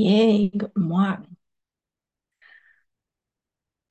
Yay, 0.00 0.50
guten 0.58 0.88
Morgen. 0.88 1.36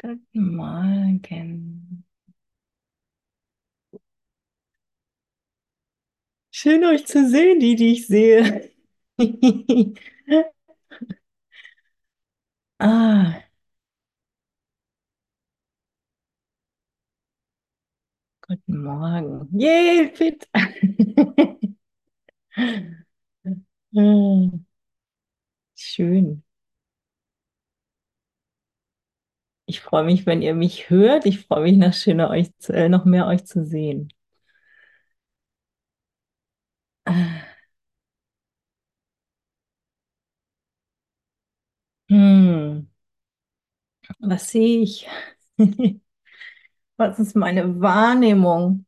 Guten 0.01 0.56
Morgen. 0.58 2.04
Schön 6.51 6.83
euch 6.85 7.06
zu 7.08 7.27
sehen, 7.29 7.59
die, 7.59 7.75
die 7.75 7.92
ich 7.93 8.07
sehe. 8.07 8.72
Ah, 12.80 13.44
guten 18.42 18.84
Morgen. 18.84 19.48
Yay, 19.60 20.12
fit. 20.16 20.48
Schön. 25.81 26.44
Ich 29.66 29.81
freue 29.81 30.03
mich, 30.03 30.26
wenn 30.27 30.44
ihr 30.44 30.53
mich 30.53 30.89
hört. 30.91 31.26
Ich 31.26 31.39
freue 31.48 31.63
mich 31.63 31.77
noch 31.77 31.94
schöner, 31.94 32.30
euch 32.30 32.55
zu, 32.59 32.73
äh, 32.73 32.89
noch 32.89 33.05
mehr 33.05 33.26
euch 33.27 33.44
zu 33.45 33.66
sehen. 33.66 34.09
Ah, 37.05 37.45
Hm, 42.09 42.86
was 44.20 44.50
sehe 44.50 44.81
ich? 44.84 45.08
Was 46.98 47.20
ist 47.20 47.36
meine 47.36 47.81
Wahrnehmung? 47.81 48.86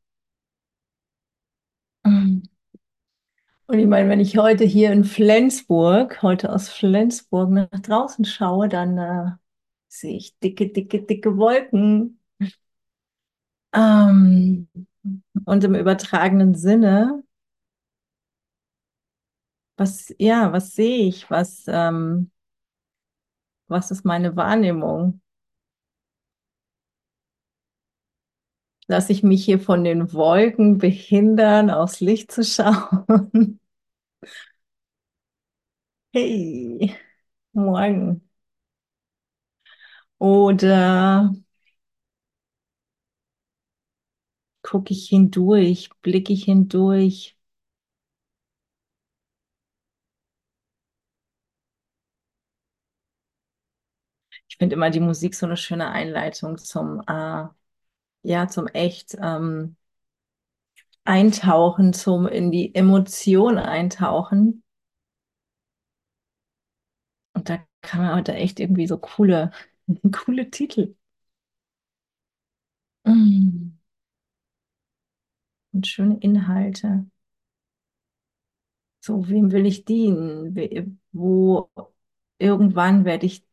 Hm. 2.05 2.43
Und 3.73 3.79
ich 3.79 3.87
meine, 3.87 4.07
wenn 4.07 4.19
ich 4.19 4.37
heute 4.37 4.65
hier 4.65 4.91
in 4.91 5.03
Flensburg, 5.03 6.21
heute 6.21 6.53
aus 6.53 6.69
Flensburg 6.69 7.49
nach 7.49 7.67
draußen 7.71 8.23
schaue, 8.23 8.69
dann 8.69 8.99
äh, 8.99 9.31
sehe 9.87 10.15
ich 10.15 10.37
dicke, 10.37 10.69
dicke, 10.69 11.01
dicke 11.01 11.37
Wolken. 11.37 12.19
Ähm, 13.73 14.67
und 15.45 15.63
im 15.63 15.73
übertragenen 15.73 16.53
Sinne, 16.53 17.23
was, 19.75 20.13
ja, 20.19 20.53
was 20.53 20.73
sehe 20.75 21.07
ich? 21.07 21.31
Was, 21.31 21.63
ähm, 21.67 22.29
was 23.67 23.89
ist 23.89 24.05
meine 24.05 24.35
Wahrnehmung? 24.35 25.19
Lasse 28.85 29.13
ich 29.13 29.23
mich 29.23 29.43
hier 29.43 29.59
von 29.59 29.83
den 29.83 30.13
Wolken 30.13 30.77
behindern, 30.77 31.71
aufs 31.71 32.01
Licht 32.01 32.31
zu 32.31 32.43
schauen? 32.43 33.59
Hey, 36.11 36.97
morgen. 37.53 38.21
Oder 40.19 41.29
gucke 44.63 44.93
ich 44.93 45.09
hindurch, 45.09 45.89
blicke 46.01 46.33
ich 46.33 46.45
hindurch? 46.45 47.37
Ich 54.47 54.57
finde 54.57 54.75
immer 54.75 54.89
die 54.89 54.99
Musik 54.99 55.35
so 55.35 55.45
eine 55.45 55.57
schöne 55.57 55.89
Einleitung 55.89 56.57
zum, 56.57 57.01
äh, 57.07 57.45
ja, 58.23 58.47
zum 58.47 58.67
echt 58.67 59.15
ähm, 59.21 59.77
Eintauchen, 61.05 61.93
zum 61.93 62.27
in 62.27 62.51
die 62.51 62.75
Emotion 62.75 63.57
eintauchen. 63.57 64.63
Und 67.33 67.49
da 67.49 67.59
kann 67.81 68.01
man 68.01 68.15
heute 68.15 68.33
echt 68.33 68.59
irgendwie 68.59 68.87
so 68.87 68.97
coole, 68.97 69.51
coole 70.11 70.49
Titel. 70.49 70.95
Mm, 73.07 73.77
und 75.73 75.85
schöne 75.87 76.17
Inhalte. 76.19 77.05
So, 79.01 79.27
wem 79.29 79.51
will 79.51 79.65
ich 79.65 79.85
dienen? 79.85 80.55
Wo 81.11 81.69
irgendwann 82.39 83.05
werde 83.05 83.25
ich 83.25 83.45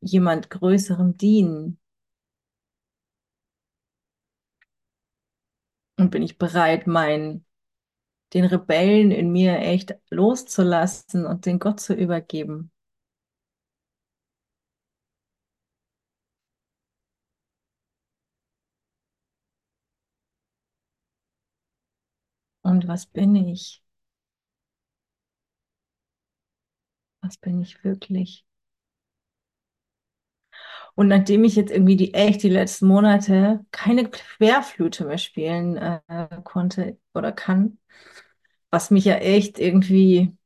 jemand 0.00 0.50
Größerem 0.50 1.16
dienen? 1.18 1.80
Und 5.98 6.10
bin 6.10 6.22
ich 6.22 6.38
bereit, 6.38 6.86
meinen 6.86 7.44
den 8.34 8.44
Rebellen 8.46 9.10
in 9.12 9.32
mir 9.32 9.58
echt 9.60 9.96
loszulassen 10.10 11.26
und 11.26 11.46
den 11.46 11.58
Gott 11.60 11.80
zu 11.80 11.94
übergeben? 11.94 12.72
Und 22.62 22.86
was 22.86 23.06
bin 23.06 23.34
ich? 23.34 23.82
Was 27.22 27.36
bin 27.38 27.60
ich 27.62 27.84
wirklich? 27.84 28.44
Und 30.98 31.06
nachdem 31.06 31.44
ich 31.44 31.54
jetzt 31.54 31.70
irgendwie 31.70 31.94
die 31.94 32.12
echt 32.12 32.42
die 32.42 32.48
letzten 32.48 32.88
Monate 32.88 33.64
keine 33.70 34.10
Querflöte 34.10 35.04
mehr 35.04 35.18
spielen 35.18 35.76
äh, 35.76 36.00
konnte 36.42 36.98
oder 37.14 37.30
kann, 37.30 37.78
was 38.70 38.90
mich 38.90 39.04
ja 39.04 39.14
echt 39.16 39.60
irgendwie, 39.60 40.36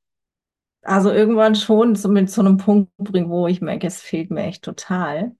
also 0.83 1.11
irgendwann 1.13 1.55
schon 1.57 1.97
so 1.97 2.09
mit 2.09 2.31
so 2.31 2.43
einem 2.43 2.59
Punkt 2.59 2.93
bringt, 2.99 3.31
wo 3.31 3.47
ich 3.49 3.61
merke, 3.63 3.87
es 3.89 4.03
fehlt 4.03 4.31
mir 4.31 4.45
echt 4.45 4.65
total, 4.65 5.37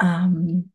ähm, 0.00 0.72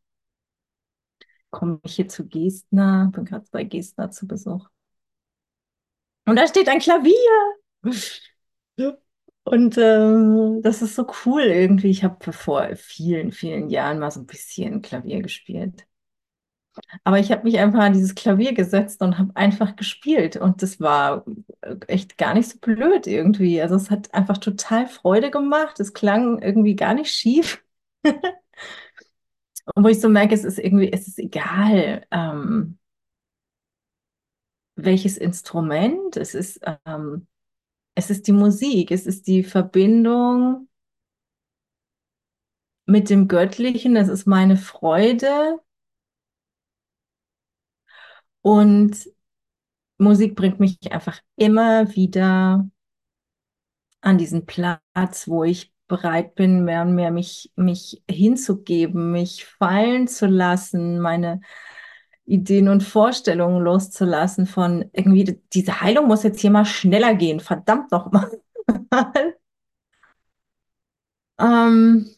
komme 1.52 1.80
ich 1.84 1.96
hier 1.96 2.08
zu 2.10 2.28
Gestner, 2.28 3.10
bin 3.14 3.25
gerade 3.25 3.46
bei 3.52 3.64
Gestner 3.64 4.12
zu 4.12 4.28
Besuch. 4.28 4.68
Und 6.25 6.36
da 6.38 6.48
steht 6.48 6.68
ein 6.70 6.80
Klavier. 6.80 7.14
Und 9.46 9.78
ähm, 9.78 10.62
das 10.64 10.81
ist 10.81 10.96
so 10.96 11.06
cool 11.26 11.42
irgendwie. 11.44 11.90
Ich 11.90 12.04
habe 12.04 12.31
vor 12.31 12.76
vielen, 12.76 13.31
vielen 13.31 13.70
Jahren 13.70 14.00
mal 14.00 14.12
so 14.12 14.22
ein 14.22 14.26
bisschen 14.26 14.81
Klavier 14.81 15.22
gespielt. 15.22 15.86
Aber 17.04 17.20
ich 17.20 17.31
habe 17.31 17.44
mich 17.44 17.59
einfach 17.59 17.80
an 17.80 17.94
dieses 17.94 18.16
Klavier 18.16 18.54
gesetzt 18.54 19.02
und 19.02 19.18
habe 19.20 19.36
einfach 19.36 19.76
gespielt. 19.76 20.38
Und 20.38 20.62
das 20.62 20.80
war 20.80 21.26
äh, 21.62 21.76
echt 21.88 22.18
gar 22.18 22.34
nicht 22.34 22.50
so 22.50 22.58
blöd 22.59 23.08
irgendwie. 23.08 23.62
Also 23.62 23.76
es 23.76 23.90
hat 23.92 24.14
einfach 24.14 24.38
total 24.38 24.88
Freude 24.88 25.31
gemacht. 25.31 25.80
Es 25.80 25.94
klang 25.94 26.42
irgendwie 26.42 26.75
gar 26.75 26.94
nicht 26.94 27.12
schief. 27.14 27.64
Und 29.75 29.84
wo 29.84 29.88
ich 29.90 30.02
so 30.02 30.10
merke, 30.10 30.34
es 30.36 30.44
ist 30.44 30.60
irgendwie, 30.60 30.92
es 30.92 31.08
ist 31.08 31.20
egal, 31.20 32.06
ähm, 32.12 32.78
welches 34.75 35.18
Instrument. 35.18 36.18
Es 36.18 36.36
ist, 36.36 36.60
ähm, 36.86 37.28
es 37.96 38.09
ist 38.09 38.28
die 38.28 38.31
Musik, 38.31 38.92
es 38.92 39.06
ist 39.06 39.28
die 39.28 39.44
Verbindung 39.44 40.68
mit 42.86 43.09
dem 43.09 43.28
Göttlichen. 43.28 43.96
Das 43.96 44.09
ist 44.09 44.26
meine 44.28 44.58
Freude. 44.58 45.59
Und 48.42 49.09
Musik 49.98 50.36
bringt 50.36 50.59
mich 50.59 50.78
einfach 50.92 51.20
immer 51.36 51.96
wieder 51.96 52.70
an 54.02 54.18
diesen 54.18 54.46
Platz, 54.46 55.28
wo 55.28 55.44
ich 55.44 55.72
bereit 55.88 56.36
bin, 56.36 56.66
mehr 56.66 56.81
und 56.81 56.96
mehr 56.96 57.12
mich, 57.12 57.52
mich 57.56 58.04
hinzugeben, 58.10 59.12
mich 59.12 59.46
fallen 59.46 60.08
zu 60.08 60.25
lassen, 60.28 61.00
meine 61.00 61.42
Ideen 62.25 62.69
und 62.69 62.84
Vorstellungen 62.84 63.61
loszulassen 63.63 64.45
von 64.47 64.85
irgendwie, 64.94 65.39
diese 65.53 65.81
Heilung 65.81 66.07
muss 66.07 66.23
jetzt 66.23 66.39
hier 66.41 66.51
mal 66.51 66.65
schneller 66.65 67.15
gehen, 67.15 67.39
verdammt 67.39 67.92
noch 67.92 68.12
mal. 68.12 68.30
ähm, 71.39 72.09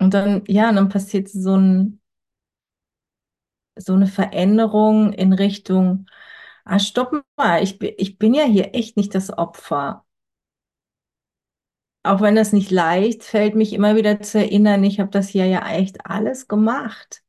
und 0.00 0.14
dann, 0.14 0.42
ja, 0.46 0.72
dann 0.72 0.88
passiert 0.88 1.28
so 1.28 1.56
ein, 1.56 2.00
so 3.76 3.94
eine 3.94 4.06
Veränderung 4.06 5.12
in 5.12 5.32
Richtung, 5.32 6.06
ah, 6.64 6.78
stopp 6.78 7.24
mal, 7.36 7.62
ich, 7.62 7.80
ich 7.82 8.18
bin 8.18 8.34
ja 8.34 8.44
hier 8.44 8.74
echt 8.74 8.96
nicht 8.96 9.14
das 9.14 9.30
Opfer. 9.36 10.04
Auch 12.08 12.22
wenn 12.22 12.34
das 12.36 12.54
nicht 12.54 12.70
leicht 12.70 13.22
fällt, 13.22 13.54
mich 13.54 13.74
immer 13.74 13.94
wieder 13.94 14.20
zu 14.22 14.38
erinnern, 14.38 14.82
ich 14.82 14.98
habe 14.98 15.10
das 15.10 15.28
hier 15.28 15.44
ja 15.46 15.68
echt 15.70 16.06
alles 16.06 16.48
gemacht. 16.48 17.22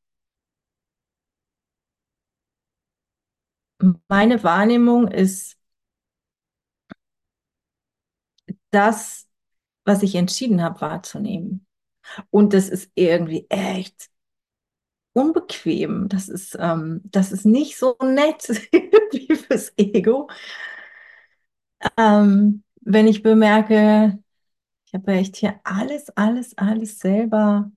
Meine 4.08 4.42
Wahrnehmung 4.44 5.08
ist 5.10 5.58
das, 8.72 9.28
was 9.86 10.04
ich 10.04 10.16
entschieden 10.16 10.64
habe 10.64 10.81
wahrzunehmen. 10.81 11.68
Und 12.31 12.54
das 12.54 12.70
ist 12.70 12.92
irgendwie 12.96 13.48
echt 13.50 14.10
unbequem. 15.14 16.08
Das 16.10 16.30
ist, 16.30 16.56
ähm, 16.60 17.02
das 17.06 17.31
ist 17.31 17.46
nicht 17.46 17.78
so 17.78 17.96
nett 18.02 18.48
wie 19.12 19.36
fürs 19.36 19.74
Ego. 19.78 20.30
Ähm, 21.98 22.64
wenn 22.81 23.08
ich 23.08 23.24
bemerke, 23.24 24.20
ich 24.90 24.94
habe 24.96 25.12
echt 25.14 25.36
hier 25.38 25.60
alles, 25.64 26.10
alles, 26.18 26.58
alles 26.58 26.98
selber, 27.00 27.72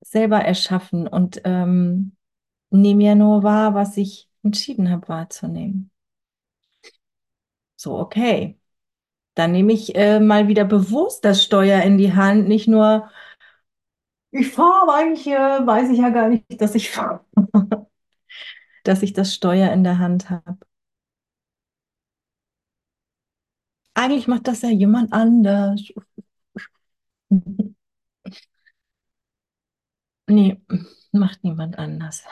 selber 0.00 0.38
erschaffen 0.40 1.06
und 1.08 1.40
ähm, 1.44 2.16
nehme 2.70 3.04
ja 3.04 3.14
nur 3.14 3.42
wahr, 3.42 3.74
was 3.74 3.96
ich 3.98 4.28
entschieden 4.42 4.90
habe 4.90 5.08
wahrzunehmen. 5.08 5.90
So, 7.76 7.98
okay. 7.98 8.58
Dann 9.34 9.52
nehme 9.52 9.72
ich 9.74 9.96
äh, 9.96 10.20
mal 10.20 10.48
wieder 10.48 10.64
bewusst 10.64 11.24
das 11.24 11.42
Steuer 11.44 11.82
in 11.82 11.98
die 11.98 12.14
Hand, 12.14 12.48
nicht 12.48 12.68
nur, 12.68 13.10
ich 14.30 14.48
fahre, 14.52 14.92
eigentlich 14.94 15.26
äh, 15.28 15.66
weiß 15.66 15.90
ich 15.90 15.98
ja 15.98 16.10
gar 16.10 16.28
nicht, 16.28 16.44
dass 16.60 16.74
ich 16.74 16.90
fahre, 16.90 17.24
dass 18.84 19.02
ich 19.02 19.12
das 19.12 19.34
Steuer 19.34 19.72
in 19.72 19.84
der 19.84 19.98
Hand 19.98 20.30
habe. 20.30 20.58
Eigentlich 23.96 24.28
macht 24.28 24.46
das 24.46 24.62
ja 24.62 24.68
jemand 24.70 25.12
anders. 25.12 25.82
Nee, 30.28 30.60
macht 31.12 31.42
niemand 31.44 31.78
anders. 31.78 32.22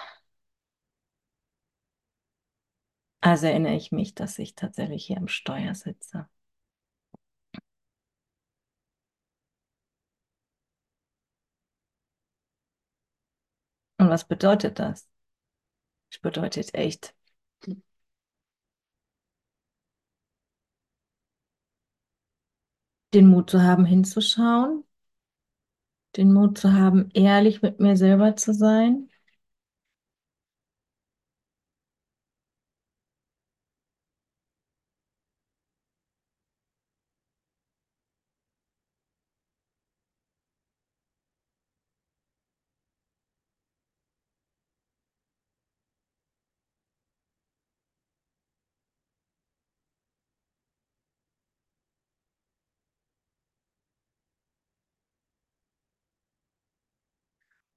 Also 3.21 3.47
erinnere 3.49 3.75
ich 3.75 3.91
mich, 3.91 4.15
dass 4.15 4.39
ich 4.39 4.55
tatsächlich 4.55 5.05
hier 5.07 5.17
am 5.19 5.27
Steuer 5.29 5.75
sitze. 5.75 6.29
Und 13.99 14.09
was 14.09 14.25
bedeutet 14.29 14.79
das? 14.79 15.09
Das 16.11 16.19
bedeutet 16.21 16.75
echt, 16.75 17.15
den 23.15 23.27
Mut 23.29 23.51
zu 23.51 23.63
haben, 23.63 23.85
hinzuschauen, 23.85 24.85
den 26.17 26.33
Mut 26.33 26.57
zu 26.59 26.73
haben, 26.73 27.11
ehrlich 27.15 27.61
mit 27.63 27.79
mir 27.81 27.97
selber 27.97 28.37
zu 28.37 28.55
sein. 28.55 29.11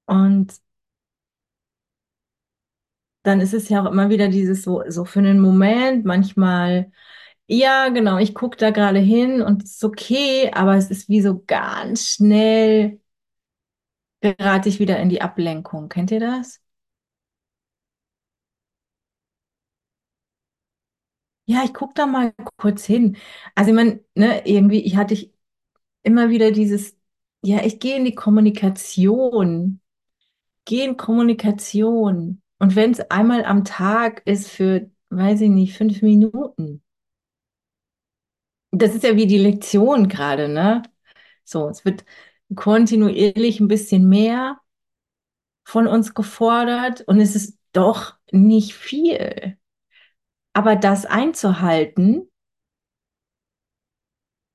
Und 0.07 0.59
dann 3.23 3.41
ist 3.41 3.53
es 3.53 3.69
ja 3.69 3.81
auch 3.83 3.91
immer 3.91 4.09
wieder 4.09 4.29
dieses 4.29 4.63
so, 4.63 4.83
so 4.87 5.03
für 5.05 5.19
einen 5.19 5.39
Moment, 5.39 6.05
manchmal, 6.05 6.91
ja, 7.47 7.89
genau, 7.89 8.17
ich 8.19 8.35
gucke 8.35 8.57
da 8.57 8.71
gerade 8.71 8.99
hin 8.99 9.41
und 9.41 9.63
es 9.63 9.73
ist 9.77 9.83
okay, 9.85 10.51
aber 10.53 10.75
es 10.77 10.91
ist 10.91 11.09
wie 11.09 11.21
so 11.21 11.43
ganz 11.47 12.07
schnell 12.09 12.99
gerate 14.21 14.69
ich 14.69 14.77
wieder 14.79 14.99
in 14.99 15.09
die 15.09 15.21
Ablenkung. 15.23 15.89
Kennt 15.89 16.11
ihr 16.11 16.19
das? 16.19 16.61
Ja, 21.45 21.63
ich 21.63 21.73
gucke 21.73 21.93
da 21.95 22.05
mal 22.05 22.33
kurz 22.57 22.85
hin. 22.85 23.17
Also, 23.55 23.69
ich 23.71 23.75
meine, 23.75 24.03
ne, 24.15 24.45
irgendwie, 24.45 24.81
ich 24.81 24.97
hatte 24.97 25.13
ich 25.13 25.33
immer 26.03 26.29
wieder 26.29 26.51
dieses, 26.51 26.97
ja, 27.43 27.63
ich 27.65 27.79
gehe 27.79 27.97
in 27.97 28.05
die 28.05 28.15
Kommunikation, 28.15 29.81
gehe 30.67 30.85
in 30.85 30.97
Kommunikation. 30.97 32.41
Und 32.59 32.75
wenn 32.75 32.91
es 32.91 32.99
einmal 33.09 33.45
am 33.45 33.63
Tag 33.63 34.21
ist 34.25 34.49
für, 34.49 34.91
weiß 35.09 35.41
ich 35.41 35.49
nicht, 35.49 35.77
fünf 35.77 36.01
Minuten. 36.01 36.83
Das 38.71 38.93
ist 38.93 39.03
ja 39.03 39.15
wie 39.15 39.27
die 39.27 39.37
Lektion 39.37 40.09
gerade, 40.09 40.49
ne? 40.49 40.83
So, 41.45 41.69
es 41.69 41.85
wird 41.85 42.03
kontinuierlich 42.53 43.59
ein 43.59 43.69
bisschen 43.69 44.09
mehr 44.09 44.59
von 45.63 45.87
uns 45.87 46.13
gefordert 46.13 47.01
und 47.07 47.19
es 47.21 47.35
ist 47.35 47.57
doch 47.71 48.15
nicht 48.31 48.73
viel. 48.73 49.57
Aber 50.53 50.75
das 50.75 51.05
einzuhalten, 51.05 52.29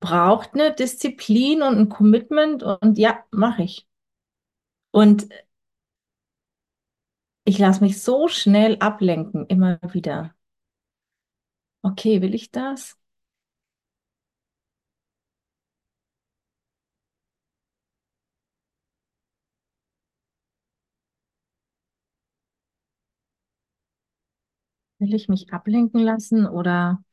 braucht 0.01 0.53
eine 0.53 0.75
Disziplin 0.75 1.63
und 1.63 1.79
ein 1.79 1.89
Commitment 1.89 2.63
und 2.63 2.99
ja, 2.99 3.25
mache 3.31 3.63
ich. 3.63 3.89
Und 4.91 5.29
ich 7.45 7.59
lasse 7.59 7.83
mich 7.85 8.03
so 8.03 8.27
schnell 8.29 8.77
ablenken, 8.81 9.47
immer 9.47 9.79
wieder. 9.93 10.35
Okay, 11.85 12.21
will 12.23 12.35
ich 12.35 12.51
das? 12.51 12.97
Will 24.99 25.13
ich 25.15 25.29
mich 25.29 25.53
ablenken 25.53 26.01
lassen 26.01 26.47
oder 26.47 27.05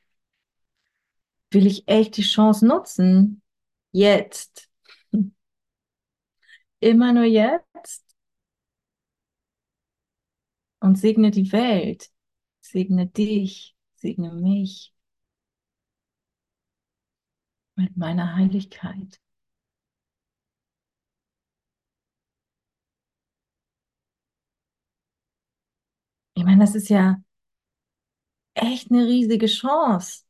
will 1.52 1.68
ich 1.68 1.88
echt 1.88 2.18
die 2.18 2.22
Chance 2.24 2.66
nutzen? 2.66 3.42
Jetzt. 3.92 4.70
Immer 6.82 7.14
nur 7.14 7.24
jetzt 7.26 8.09
und 10.80 10.98
segne 10.98 11.32
die 11.32 11.52
Welt, 11.52 12.10
segne 12.62 13.08
dich, 13.08 13.76
segne 13.96 14.34
mich 14.34 14.94
mit 17.76 17.98
meiner 17.98 18.36
Heiligkeit. 18.36 19.20
Ich 26.34 26.44
meine, 26.44 26.62
das 26.66 26.74
ist 26.76 26.90
ja 26.90 27.22
echt 28.54 28.92
eine 28.92 29.06
riesige 29.08 29.48
Chance. 29.48 30.24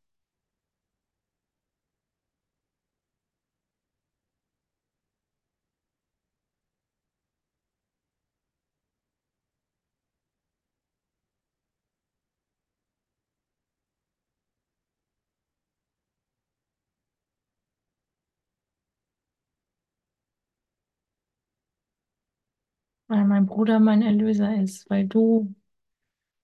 Weil 23.09 23.25
mein 23.25 23.45
Bruder 23.45 23.79
mein 23.81 24.01
Erlöser 24.01 24.55
ist, 24.55 24.89
weil 24.89 25.05
du 25.07 25.53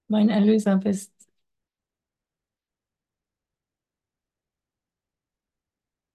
mein 0.08 0.30
Erlöser 0.30 0.78
bist. 0.78 1.14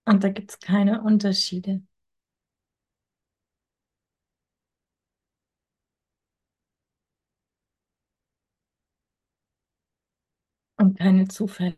Und 0.05 0.23
da 0.23 0.29
gibt 0.29 0.51
es 0.51 0.59
keine 0.59 1.01
Unterschiede 1.01 1.81
und 10.77 10.97
keine 10.99 11.27
Zufälle. 11.29 11.77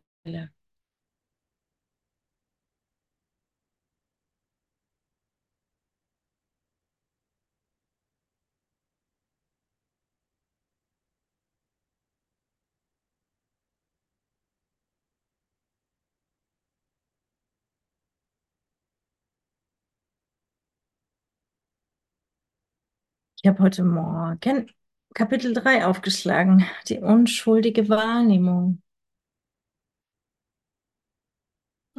Ich 23.45 23.49
habe 23.49 23.61
heute 23.61 23.83
Morgen 23.83 24.71
Kapitel 25.13 25.53
3 25.53 25.85
aufgeschlagen, 25.85 26.65
die 26.87 26.99
unschuldige 26.99 27.89
Wahrnehmung 27.89 28.81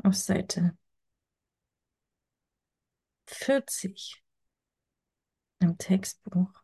auf 0.03 0.15
Seite 0.15 0.75
40 3.27 4.23
im 5.61 5.77
Textbuch. 5.77 6.64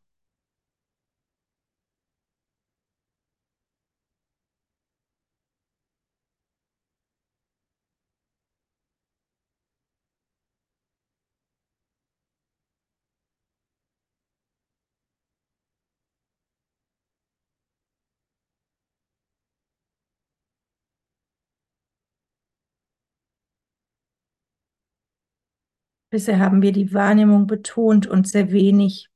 Bisher 26.11 26.41
haben 26.41 26.61
wir 26.61 26.73
die 26.73 26.93
Wahrnehmung 26.93 27.47
betont 27.47 28.07
und 28.07 28.29
sehr 28.29 28.51
wenig 28.51 29.09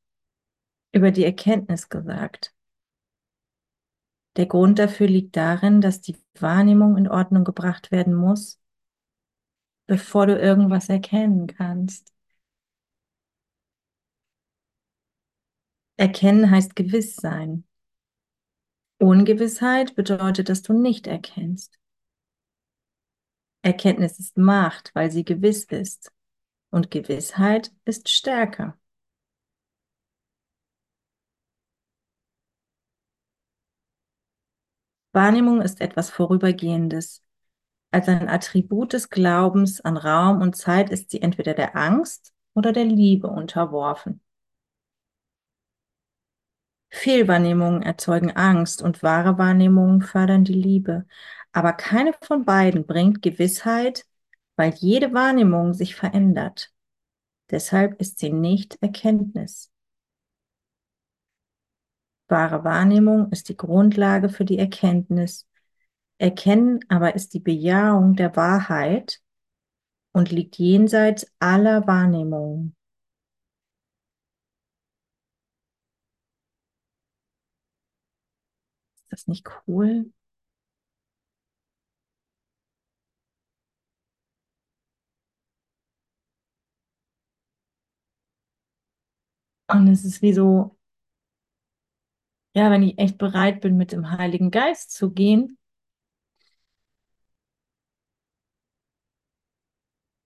über 0.92 1.10
die 1.10 1.24
Erkenntnis 1.24 1.88
gesagt. 1.88 2.54
Der 4.36 4.46
Grund 4.46 4.78
dafür 4.78 5.08
liegt 5.08 5.36
darin, 5.36 5.80
dass 5.80 6.00
die 6.00 6.16
Wahrnehmung 6.38 6.96
in 6.96 7.08
Ordnung 7.08 7.44
gebracht 7.44 7.90
werden 7.90 8.14
muss, 8.14 8.60
bevor 9.86 10.26
du 10.26 10.38
irgendwas 10.38 10.88
erkennen 10.88 11.48
kannst. 11.48 12.12
Erkennen 15.96 16.50
heißt 16.50 16.74
gewiss 16.76 17.16
sein. 17.16 17.64
Ungewissheit 18.98 19.94
bedeutet, 19.96 20.48
dass 20.48 20.62
du 20.62 20.72
nicht 20.72 21.06
erkennst. 21.06 21.78
Erkenntnis 23.62 24.18
ist 24.18 24.36
Macht, 24.36 24.90
weil 24.94 25.10
sie 25.10 25.24
gewiss 25.24 25.64
ist. 25.64 26.13
Und 26.74 26.90
Gewissheit 26.90 27.70
ist 27.84 28.08
Stärke. 28.08 28.74
Wahrnehmung 35.12 35.62
ist 35.62 35.80
etwas 35.80 36.10
Vorübergehendes. 36.10 37.22
Als 37.92 38.08
ein 38.08 38.28
Attribut 38.28 38.92
des 38.92 39.08
Glaubens 39.08 39.82
an 39.82 39.96
Raum 39.96 40.42
und 40.42 40.56
Zeit 40.56 40.90
ist 40.90 41.12
sie 41.12 41.22
entweder 41.22 41.54
der 41.54 41.76
Angst 41.76 42.34
oder 42.54 42.72
der 42.72 42.86
Liebe 42.86 43.28
unterworfen. 43.28 44.20
Fehlwahrnehmungen 46.90 47.82
erzeugen 47.82 48.32
Angst 48.32 48.82
und 48.82 49.04
wahre 49.04 49.38
Wahrnehmungen 49.38 50.02
fördern 50.02 50.42
die 50.42 50.54
Liebe. 50.54 51.06
Aber 51.52 51.72
keine 51.72 52.14
von 52.20 52.44
beiden 52.44 52.84
bringt 52.84 53.22
Gewissheit, 53.22 54.06
weil 54.56 54.74
jede 54.74 55.12
Wahrnehmung 55.12 55.74
sich 55.74 55.94
verändert. 55.94 56.72
Deshalb 57.50 58.00
ist 58.00 58.18
sie 58.18 58.32
nicht 58.32 58.78
Erkenntnis. 58.82 59.70
Wahre 62.28 62.64
Wahrnehmung 62.64 63.30
ist 63.30 63.48
die 63.48 63.56
Grundlage 63.56 64.28
für 64.28 64.44
die 64.44 64.58
Erkenntnis. 64.58 65.46
Erkennen 66.18 66.80
aber 66.88 67.14
ist 67.14 67.34
die 67.34 67.40
Bejahung 67.40 68.14
der 68.14 68.36
Wahrheit 68.36 69.20
und 70.12 70.30
liegt 70.30 70.58
jenseits 70.58 71.26
aller 71.40 71.86
Wahrnehmungen. 71.86 72.76
Ist 79.04 79.12
das 79.12 79.26
nicht 79.28 79.46
cool? 79.68 80.12
Und 89.68 89.88
es 89.88 90.04
ist 90.06 90.22
wie 90.22 90.32
so, 90.32 90.76
ja, 92.54 92.70
wenn 92.70 92.82
ich 92.82 92.98
echt 92.98 93.18
bereit 93.18 93.60
bin, 93.60 93.76
mit 93.76 93.92
dem 93.92 94.10
Heiligen 94.10 94.50
Geist 94.50 94.90
zu 94.92 95.10
gehen, 95.12 95.58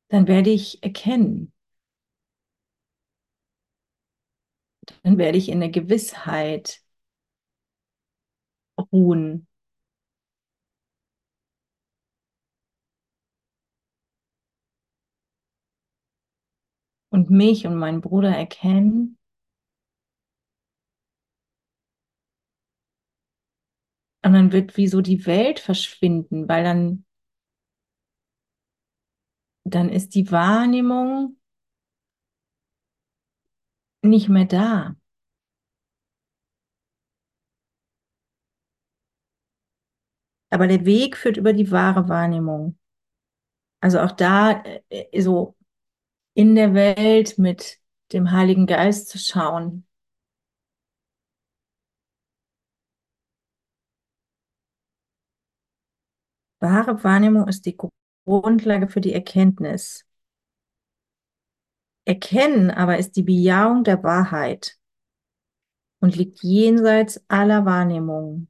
dann 0.09 0.27
werde 0.29 0.51
ich 0.51 0.83
erkennen. 0.83 1.53
Dann 5.03 5.19
werde 5.19 5.39
ich 5.39 5.49
in 5.49 5.59
der 5.61 5.71
Gewissheit 5.71 6.83
ruhen. 8.93 9.47
Und 17.11 17.29
mich 17.29 17.67
und 17.67 17.77
meinen 17.77 18.01
Bruder 18.01 18.35
erkennen. 18.35 19.18
Und 24.25 24.33
dann 24.33 24.53
wird 24.53 24.77
wie 24.77 24.89
so 24.89 25.01
die 25.01 25.27
Welt 25.27 25.61
verschwinden, 25.61 26.49
weil 26.49 26.65
dann, 26.65 27.05
dann 29.65 29.89
ist 29.89 30.15
die 30.17 30.31
Wahrnehmung 30.33 31.37
nicht 34.03 34.29
mehr 34.29 34.45
da. 34.47 34.97
Aber 40.51 40.67
der 40.67 40.85
Weg 40.85 41.17
führt 41.17 41.37
über 41.39 41.53
die 41.55 41.71
wahre 41.71 42.09
Wahrnehmung. 42.11 42.79
Also 43.81 44.01
auch 44.01 44.13
da 44.13 44.63
äh, 44.91 45.21
so 45.23 45.57
in 46.35 46.57
der 46.57 46.75
Welt 46.75 47.39
mit 47.39 47.79
dem 48.13 48.33
Heiligen 48.33 48.67
Geist 48.69 49.11
zu 49.11 49.19
schauen. 49.19 49.88
Wahre 56.61 57.03
Wahrnehmung 57.05 57.49
ist 57.49 57.67
die 57.67 57.77
Grundlage 58.27 58.89
für 58.89 59.01
die 59.01 59.13
Erkenntnis. 59.13 60.05
Erkennen 62.07 62.73
aber 62.73 62.99
ist 62.99 63.13
die 63.15 63.23
Bejahung 63.23 63.85
der 63.85 64.03
Wahrheit 64.03 64.79
und 66.01 66.17
liegt 66.17 66.43
jenseits 66.43 67.23
aller 67.29 67.65
Wahrnehmungen. 67.65 68.49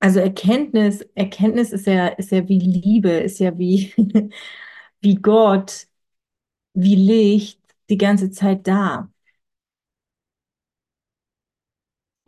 Also 0.00 0.20
Erkenntnis, 0.20 1.02
Erkenntnis 1.14 1.72
ist 1.72 1.86
ja, 1.86 2.06
ist 2.08 2.30
ja 2.30 2.48
wie 2.48 2.58
Liebe, 2.60 3.10
ist 3.10 3.40
ja 3.40 3.56
wie, 3.58 3.92
wie 5.00 5.16
Gott, 5.16 5.88
wie 6.74 6.96
Licht 6.96 7.60
die 7.90 7.98
ganze 7.98 8.30
Zeit 8.30 8.66
da. 8.68 9.10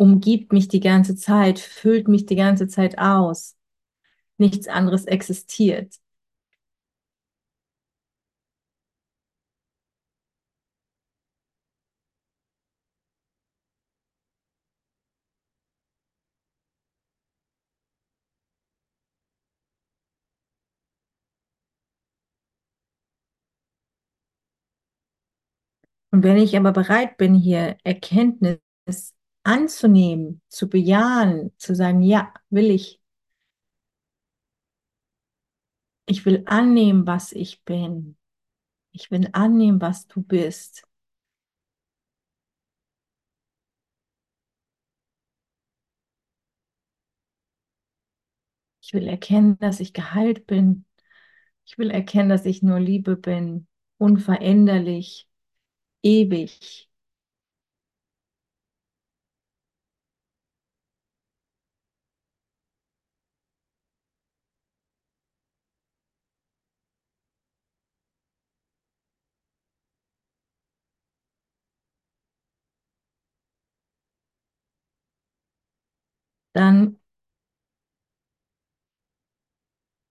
Umgibt 0.01 0.53
mich 0.55 0.69
die 0.69 0.81
ganze 0.81 1.15
Zeit, 1.15 1.59
füllt 1.59 2.09
mich 2.09 2.25
die 2.25 2.35
ganze 2.35 2.67
Zeit 2.69 2.97
aus. 2.99 3.57
Nichts 4.39 4.69
anderes 4.69 5.07
existiert. 5.07 5.97
Und 26.13 26.23
wenn 26.25 26.37
ich 26.37 26.57
aber 26.57 26.73
bereit 26.73 27.17
bin, 27.17 27.35
hier 27.35 27.77
Erkenntnis 27.85 28.61
anzunehmen, 29.51 30.41
zu 30.49 30.69
bejahen, 30.69 31.53
zu 31.59 31.75
sagen, 31.75 32.03
ja, 32.03 32.33
will 32.51 32.71
ich. 32.71 33.01
Ich 36.07 36.27
will 36.27 36.43
annehmen, 36.47 37.07
was 37.07 37.33
ich 37.33 37.65
bin. 37.65 38.17
Ich 38.93 39.11
will 39.11 39.29
annehmen, 39.33 39.81
was 39.81 40.07
du 40.09 40.23
bist. 40.23 40.85
Ich 48.83 48.93
will 48.95 49.07
erkennen, 49.09 49.59
dass 49.59 49.81
ich 49.81 49.93
geheilt 49.93 50.47
bin. 50.47 50.85
Ich 51.67 51.79
will 51.79 51.91
erkennen, 51.91 52.29
dass 52.31 52.47
ich 52.47 52.63
nur 52.63 52.81
Liebe 52.81 53.17
bin, 53.17 53.69
unveränderlich, 53.99 55.29
ewig. 56.03 56.90
Dann 76.53 76.97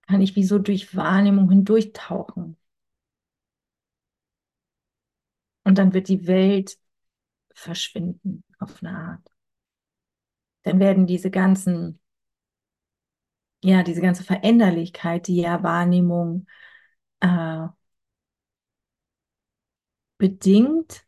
kann 0.06 0.20
ich 0.20 0.36
wie 0.36 0.44
so 0.44 0.58
durch 0.58 0.94
Wahrnehmung 0.94 1.48
hindurchtauchen. 1.48 2.56
Und 5.64 5.78
dann 5.78 5.94
wird 5.94 6.08
die 6.08 6.26
Welt 6.26 6.78
verschwinden 7.54 8.44
auf 8.58 8.82
eine 8.82 8.96
Art. 8.96 9.32
Dann 10.62 10.80
werden 10.80 11.06
diese 11.06 11.30
ganzen, 11.30 12.00
ja, 13.62 13.82
diese 13.82 14.00
ganze 14.00 14.24
Veränderlichkeit, 14.24 15.26
die 15.26 15.36
ja 15.36 15.62
Wahrnehmung 15.62 16.46
äh, 17.20 17.68
bedingt, 20.18 21.04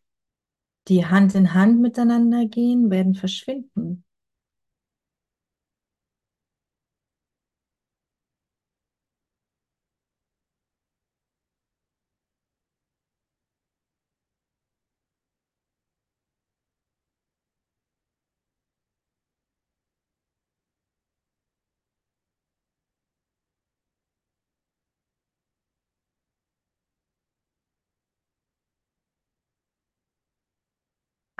die 0.88 1.06
Hand 1.06 1.34
in 1.36 1.54
Hand 1.54 1.80
miteinander 1.80 2.46
gehen, 2.46 2.90
werden 2.90 3.14
verschwinden. 3.14 4.04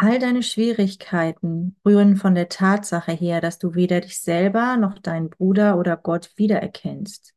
All 0.03 0.19
deine 0.19 0.43
Schwierigkeiten 0.43 1.77
rühren 1.87 2.17
von 2.17 2.35
der 2.35 2.49
Tatsache 2.49 3.13
her, 3.13 3.41
dass 3.41 3.61
du 3.61 3.77
weder 3.77 4.01
dich 4.01 4.21
selber 4.21 4.77
noch 4.77 4.99
deinen 4.99 5.31
Bruder 5.31 5.79
oder 5.79 5.97
Gott 5.97 6.33
wiedererkennst. 6.35 7.37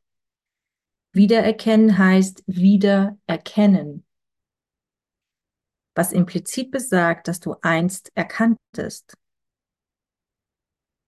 Wiedererkennen 1.11 1.99
heißt 1.99 2.41
wiedererkennen, 2.47 4.03
was 5.93 6.11
implizit 6.11 6.71
besagt, 6.71 7.27
dass 7.27 7.39
du 7.39 7.53
einst 7.61 8.11
erkanntest. 8.15 9.15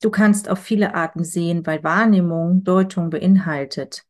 Du 0.04 0.12
kannst 0.12 0.50
auf 0.50 0.60
viele 0.60 0.94
Arten 0.94 1.24
sehen, 1.24 1.66
weil 1.66 1.84
Wahrnehmung 1.84 2.66
Deutung 2.66 3.10
beinhaltet. 3.10 4.06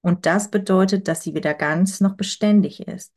Und 0.00 0.26
das 0.26 0.50
bedeutet, 0.50 1.06
dass 1.06 1.22
sie 1.22 1.34
weder 1.34 1.54
ganz 1.54 2.00
noch 2.00 2.16
beständig 2.16 2.80
ist. 2.80 3.14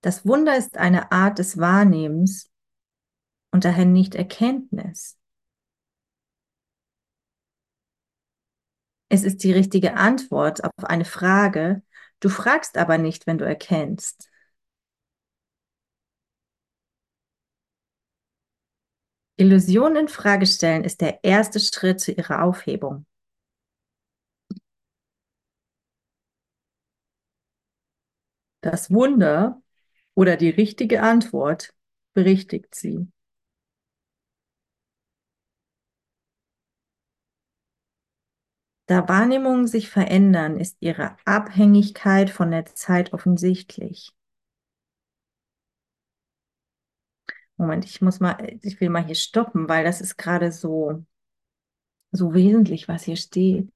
Das 0.00 0.26
Wunder 0.26 0.56
ist 0.56 0.76
eine 0.76 1.12
Art 1.12 1.38
des 1.38 1.58
Wahrnehmens 1.58 2.50
und 3.52 3.64
daher 3.64 3.84
nicht 3.84 4.14
Erkenntnis. 4.14 5.16
Es 9.10 9.22
ist 9.24 9.42
die 9.44 9.52
richtige 9.52 9.94
Antwort 9.94 10.64
auf 10.64 10.84
eine 10.84 11.04
Frage, 11.04 11.82
du 12.20 12.28
fragst 12.28 12.76
aber 12.78 12.98
nicht, 12.98 13.26
wenn 13.26 13.38
du 13.38 13.44
erkennst. 13.44 14.28
Illusionen 19.38 19.96
in 19.96 20.08
Frage 20.08 20.44
stellen 20.46 20.84
ist 20.84 21.00
der 21.00 21.24
erste 21.24 21.60
Schritt 21.60 21.98
zu 21.98 22.12
ihrer 22.12 22.42
Aufhebung. 22.44 23.06
Das 28.60 28.90
Wunder 28.92 29.60
oder 30.18 30.36
die 30.36 30.50
richtige 30.50 31.00
Antwort 31.00 31.72
berichtigt 32.12 32.74
sie. 32.74 33.06
Da 38.86 39.06
Wahrnehmungen 39.08 39.68
sich 39.68 39.88
verändern, 39.90 40.58
ist 40.58 40.78
ihre 40.80 41.16
Abhängigkeit 41.24 42.30
von 42.30 42.50
der 42.50 42.66
Zeit 42.66 43.12
offensichtlich. 43.12 44.10
Moment, 47.56 47.84
ich 47.84 48.02
muss 48.02 48.18
mal, 48.18 48.58
ich 48.62 48.80
will 48.80 48.90
mal 48.90 49.04
hier 49.04 49.14
stoppen, 49.14 49.68
weil 49.68 49.84
das 49.84 50.00
ist 50.00 50.16
gerade 50.16 50.50
so, 50.50 51.04
so 52.10 52.34
wesentlich, 52.34 52.88
was 52.88 53.04
hier 53.04 53.16
steht. 53.16 53.68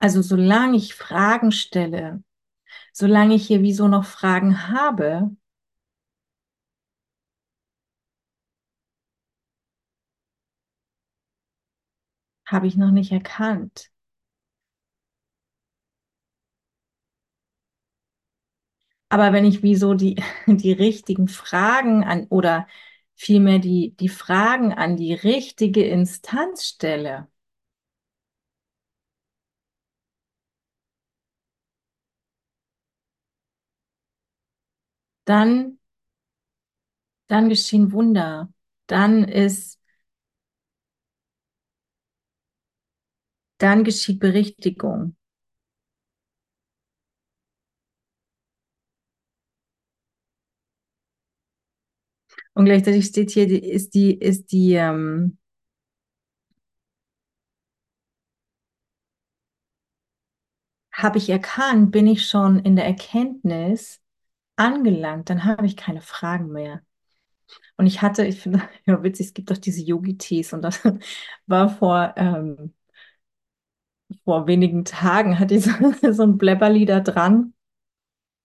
Also 0.00 0.20
solange 0.22 0.76
ich 0.76 0.94
Fragen 0.94 1.52
stelle, 1.52 2.22
solange 2.92 3.34
ich 3.36 3.46
hier 3.48 3.62
wieso 3.62 3.88
noch 3.88 4.04
Fragen 4.06 4.68
habe, 4.68 5.30
habe 12.46 12.66
ich 12.66 12.76
noch 12.76 12.90
nicht 12.90 13.12
erkannt. 13.12 13.90
Aber 19.08 19.32
wenn 19.32 19.44
ich 19.44 19.62
wieso 19.62 19.94
die, 19.94 20.16
die 20.46 20.72
richtigen 20.72 21.28
Fragen 21.28 22.04
an 22.04 22.26
oder 22.30 22.66
vielmehr 23.14 23.58
die, 23.58 23.94
die 23.96 24.08
Fragen 24.08 24.72
an 24.72 24.96
die 24.96 25.12
richtige 25.14 25.84
Instanz 25.86 26.64
stelle, 26.66 27.28
dann, 35.24 35.78
dann 37.28 37.48
geschehen 37.48 37.92
Wunder. 37.92 38.52
Dann 38.86 39.24
ist, 39.24 39.78
dann 43.58 43.84
geschieht 43.84 44.18
Berichtigung. 44.18 45.14
Und 52.54 52.64
gleichzeitig 52.66 53.06
steht 53.06 53.30
hier, 53.30 53.48
ist 53.62 53.94
die, 53.94 54.14
ist 54.18 54.52
die, 54.52 54.74
ähm, 54.74 55.38
habe 60.92 61.18
ich 61.18 61.28
erkannt, 61.30 61.90
bin 61.92 62.06
ich 62.06 62.26
schon 62.28 62.58
in 62.60 62.76
der 62.76 62.84
Erkenntnis 62.86 63.99
angelangt, 64.60 65.30
dann 65.30 65.44
habe 65.44 65.66
ich 65.66 65.76
keine 65.76 66.02
Fragen 66.02 66.48
mehr. 66.52 66.82
Und 67.76 67.86
ich 67.86 68.02
hatte, 68.02 68.24
ich 68.26 68.40
finde, 68.40 68.62
ja 68.86 69.02
witzig, 69.02 69.28
es 69.28 69.34
gibt 69.34 69.50
doch 69.50 69.58
diese 69.58 69.82
Yogi-Tees 69.82 70.52
und 70.52 70.62
das 70.62 70.80
war 71.46 71.68
vor, 71.70 72.14
ähm, 72.16 72.74
vor 74.24 74.46
wenigen 74.46 74.84
Tagen, 74.84 75.38
hatte 75.38 75.54
ich 75.54 75.64
so, 76.02 76.12
so 76.12 76.22
ein 76.22 76.38
Blabberli 76.38 76.84
da 76.86 77.00
dran 77.00 77.54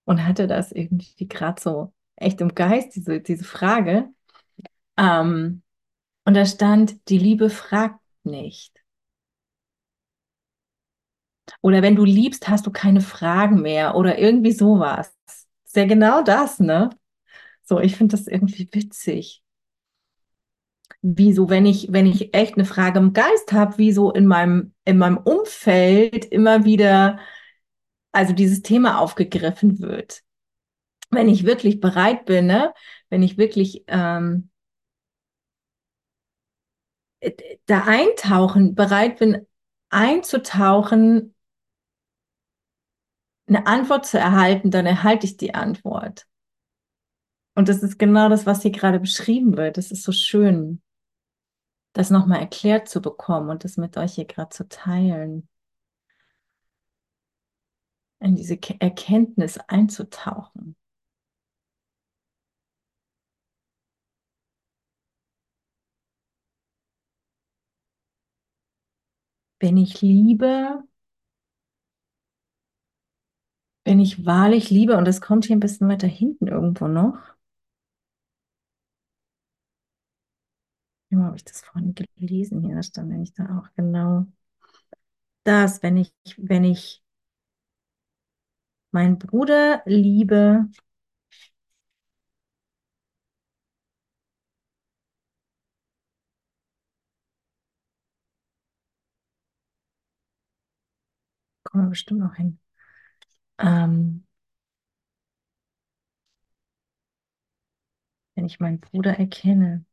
und 0.05 0.25
hatte 0.25 0.47
das 0.47 0.71
irgendwie 0.71 1.27
gerade 1.27 1.61
so 1.61 1.93
echt 2.15 2.41
im 2.41 2.55
Geist, 2.55 2.95
diese, 2.95 3.21
diese 3.21 3.43
Frage. 3.43 4.09
Ähm, 4.97 5.63
und 6.25 6.35
da 6.35 6.45
stand, 6.45 7.09
die 7.09 7.19
Liebe 7.19 7.49
fragt 7.49 8.01
nicht. 8.23 8.73
Oder 11.61 11.81
wenn 11.81 11.95
du 11.95 12.05
liebst, 12.05 12.47
hast 12.47 12.65
du 12.65 12.71
keine 12.71 13.01
Fragen 13.01 13.61
mehr 13.61 13.95
oder 13.95 14.17
irgendwie 14.17 14.51
sowas. 14.53 15.13
Ist 15.75 15.79
ja 15.81 15.87
genau 15.87 16.21
das, 16.23 16.61
ne? 16.61 16.89
So, 17.63 17.81
ich 17.81 17.97
finde 17.97 18.15
das 18.15 18.27
irgendwie 18.27 18.69
witzig. 18.71 19.43
Wieso, 21.01 21.49
wenn 21.49 21.65
ich, 21.65 21.91
wenn 21.91 22.05
ich 22.05 22.33
echt 22.33 22.53
eine 22.53 22.63
Frage 22.63 22.99
im 22.99 23.11
Geist 23.11 23.51
habe, 23.51 23.77
wieso 23.77 24.09
in 24.13 24.25
meinem, 24.25 24.73
in 24.85 24.97
meinem 24.97 25.17
Umfeld 25.17 26.23
immer 26.23 26.63
wieder, 26.63 27.19
also 28.13 28.31
dieses 28.31 28.61
Thema 28.61 28.99
aufgegriffen 29.01 29.79
wird. 29.81 30.23
Wenn 31.11 31.27
ich 31.27 31.43
wirklich 31.45 31.81
bereit 31.81 32.23
bin, 32.23 32.45
ne? 32.47 32.73
wenn 33.09 33.21
ich 33.21 33.37
wirklich 33.37 33.83
ähm, 33.87 34.49
da 37.65 37.83
eintauchen, 37.85 38.75
bereit 38.75 39.19
bin 39.19 39.45
einzutauchen, 39.89 41.34
eine 43.47 43.67
Antwort 43.67 44.05
zu 44.05 44.17
erhalten, 44.17 44.71
dann 44.71 44.85
erhalte 44.85 45.25
ich 45.25 45.37
die 45.37 45.53
Antwort. 45.53 46.27
Und 47.55 47.69
das 47.69 47.83
ist 47.83 47.97
genau 47.99 48.29
das, 48.29 48.45
was 48.45 48.61
hier 48.61 48.71
gerade 48.71 48.99
beschrieben 48.99 49.57
wird. 49.57 49.77
Das 49.77 49.91
ist 49.91 50.03
so 50.03 50.11
schön, 50.11 50.81
das 51.93 52.09
nochmal 52.09 52.39
erklärt 52.41 52.89
zu 52.89 53.01
bekommen 53.01 53.49
und 53.49 53.63
das 53.63 53.77
mit 53.77 53.97
euch 53.97 54.15
hier 54.15 54.25
gerade 54.25 54.49
zu 54.49 54.67
teilen. 54.67 55.47
In 58.19 58.35
diese 58.35 58.57
Erkenntnis 58.79 59.57
einzutauchen. 59.57 60.75
Wenn 69.59 69.77
ich 69.77 70.01
liebe, 70.01 70.83
wenn 73.85 73.99
ich 74.01 74.25
wahrlich 74.25 74.69
liebe, 74.69 74.97
und 74.97 75.05
das 75.05 75.21
kommt 75.21 75.45
hier 75.45 75.55
ein 75.55 75.61
bisschen 75.61 75.87
weiter 75.87 76.07
hinten 76.07 76.47
irgendwo 76.47 76.87
noch. 76.89 77.17
Wie 81.09 81.17
habe 81.17 81.35
ich 81.35 81.43
das 81.43 81.61
vorhin 81.61 81.95
gelesen 81.95 82.61
hier? 82.61 82.75
Da 82.75 82.83
stand 82.83 83.09
nämlich 83.09 83.33
da 83.33 83.57
auch 83.59 83.73
genau 83.75 84.27
das, 85.43 85.81
wenn 85.83 85.97
ich, 85.97 86.11
wenn 86.37 86.63
ich 86.63 87.01
meinen 88.91 89.19
Bruder 89.19 89.81
liebe, 89.85 90.67
kommen 101.63 101.83
wir 101.85 101.89
bestimmt 101.89 102.21
noch 102.21 102.35
hin. 102.35 102.59
Ähm, 103.59 104.23
wenn 108.35 108.45
ich 108.45 108.59
meinen 108.61 108.79
Bruder 108.79 109.17
erkenne, 109.19 109.83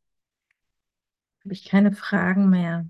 habe 1.45 1.53
ich 1.55 1.65
keine 1.65 1.93
Fragen 1.93 2.51
mehr. 2.51 2.87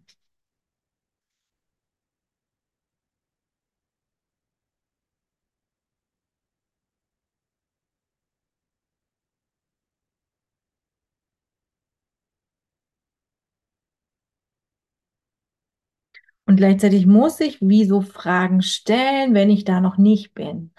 Und 16.52 16.56
gleichzeitig 16.56 17.06
muss 17.06 17.40
ich 17.40 17.62
wieso 17.62 18.02
Fragen 18.02 18.60
stellen, 18.60 19.32
wenn 19.32 19.48
ich 19.48 19.64
da 19.64 19.80
noch 19.80 19.96
nicht 19.96 20.34
bin, 20.34 20.74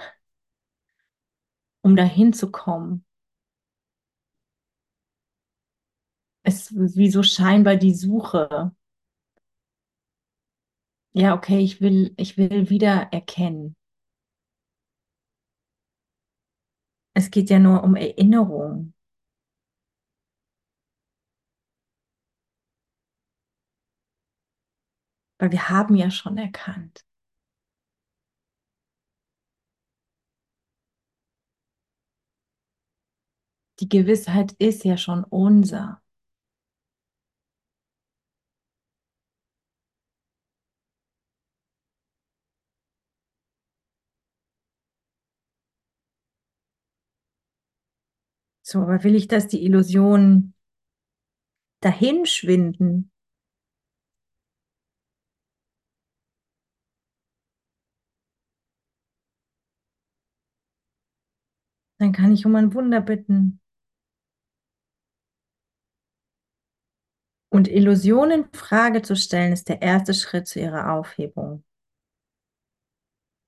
um 1.81 1.95
dahin 1.95 2.31
zu 2.31 2.51
kommen. 2.51 3.03
Es 6.43 6.69
ist 6.69 6.95
wie 6.95 7.09
so 7.09 7.23
scheinbar 7.23 7.75
die 7.75 7.95
Suche. 7.95 8.75
Ja, 11.13 11.33
okay, 11.33 11.57
ich 11.57 11.81
will, 11.81 12.13
ich 12.17 12.37
will 12.37 12.69
wieder 12.69 13.07
erkennen. 13.11 13.75
Es 17.15 17.31
geht 17.31 17.49
ja 17.49 17.57
nur 17.57 17.83
um 17.83 17.95
Erinnerung. 17.95 18.93
Weil 25.43 25.51
wir 25.51 25.67
haben 25.67 25.95
ja 25.97 26.09
schon 26.09 26.37
erkannt. 26.37 27.03
Die 33.81 33.87
Gewissheit 33.87 34.53
ist 34.53 34.83
ja 34.83 34.97
schon 34.97 35.23
unser. 35.25 36.01
So, 48.61 48.79
aber 48.81 49.03
will 49.03 49.15
ich, 49.15 49.27
dass 49.27 49.47
die 49.47 49.63
Illusionen 49.63 50.53
dahin 51.81 52.25
schwinden? 52.25 53.11
Dann 62.03 62.11
kann 62.11 62.33
ich 62.33 62.45
um 62.45 62.53
ein 62.57 62.73
Wunder 62.73 62.99
bitten. 62.99 63.61
Und 67.49 67.69
Illusionen 67.69 68.43
in 68.43 68.51
Frage 68.51 69.01
zu 69.03 69.15
stellen, 69.15 69.53
ist 69.53 69.69
der 69.69 69.81
erste 69.81 70.13
Schritt 70.13 70.45
zu 70.49 70.59
ihrer 70.59 70.91
Aufhebung. 70.91 71.63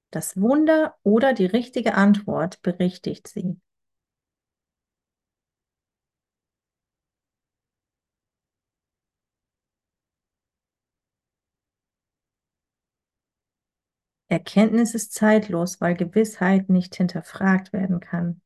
Das 0.09 0.39
Wunder 0.39 0.95
oder 1.03 1.33
die 1.33 1.47
richtige 1.47 1.95
Antwort 1.95 2.61
berichtigt 2.61 3.27
sie. 3.27 3.59
Erkenntnis 14.29 14.95
ist 14.95 15.11
zeitlos, 15.11 15.81
weil 15.81 15.95
Gewissheit 15.95 16.69
nicht 16.69 16.95
hinterfragt 16.95 17.73
werden 17.73 17.99
kann. 17.99 18.41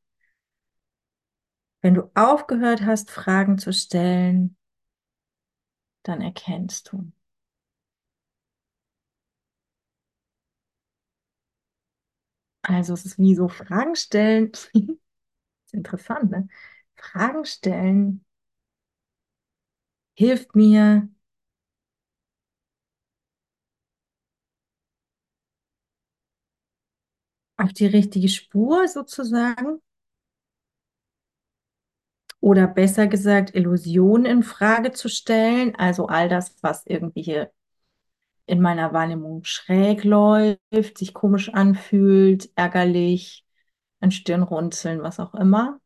Wenn 1.82 1.94
du 1.94 2.10
aufgehört 2.15 2.84
hast, 2.86 3.12
Fragen 3.12 3.58
zu 3.58 3.74
stellen, 3.74 4.56
dann 6.04 6.20
erkennst 6.22 6.92
du. 6.92 7.10
Also 12.62 12.94
es 12.94 13.06
ist 13.06 13.18
wie 13.20 13.36
so 13.36 13.48
Fragen 13.50 13.96
stellen. 13.96 14.52
interessant, 15.74 16.32
ne? 16.32 16.50
Fragen 16.98 17.46
stellen 17.46 18.26
hilft 20.13 20.56
mir, 20.56 21.10
auf 27.58 27.74
die 27.74 27.86
richtige 27.86 28.28
Spur 28.28 28.88
sozusagen. 28.88 29.82
Oder 32.41 32.67
besser 32.67 33.08
gesagt, 33.08 33.56
Illusionen 33.56 34.25
in 34.25 34.43
Frage 34.43 34.91
zu 34.91 35.10
stellen. 35.10 35.75
Also 35.75 36.08
all 36.08 36.30
das, 36.30 36.56
was 36.62 36.86
irgendwie 36.86 37.21
hier 37.21 37.52
in 38.47 38.62
meiner 38.62 38.93
Wahrnehmung 38.93 39.43
schräg 39.45 40.04
läuft, 40.04 40.97
sich 40.97 41.13
komisch 41.13 41.49
anfühlt, 41.54 42.49
ärgerlich, 42.56 43.45
ein 44.02 44.12
Stirnrunzeln, 44.12 45.04
was 45.04 45.19
auch 45.19 45.36
immer. 45.36 45.80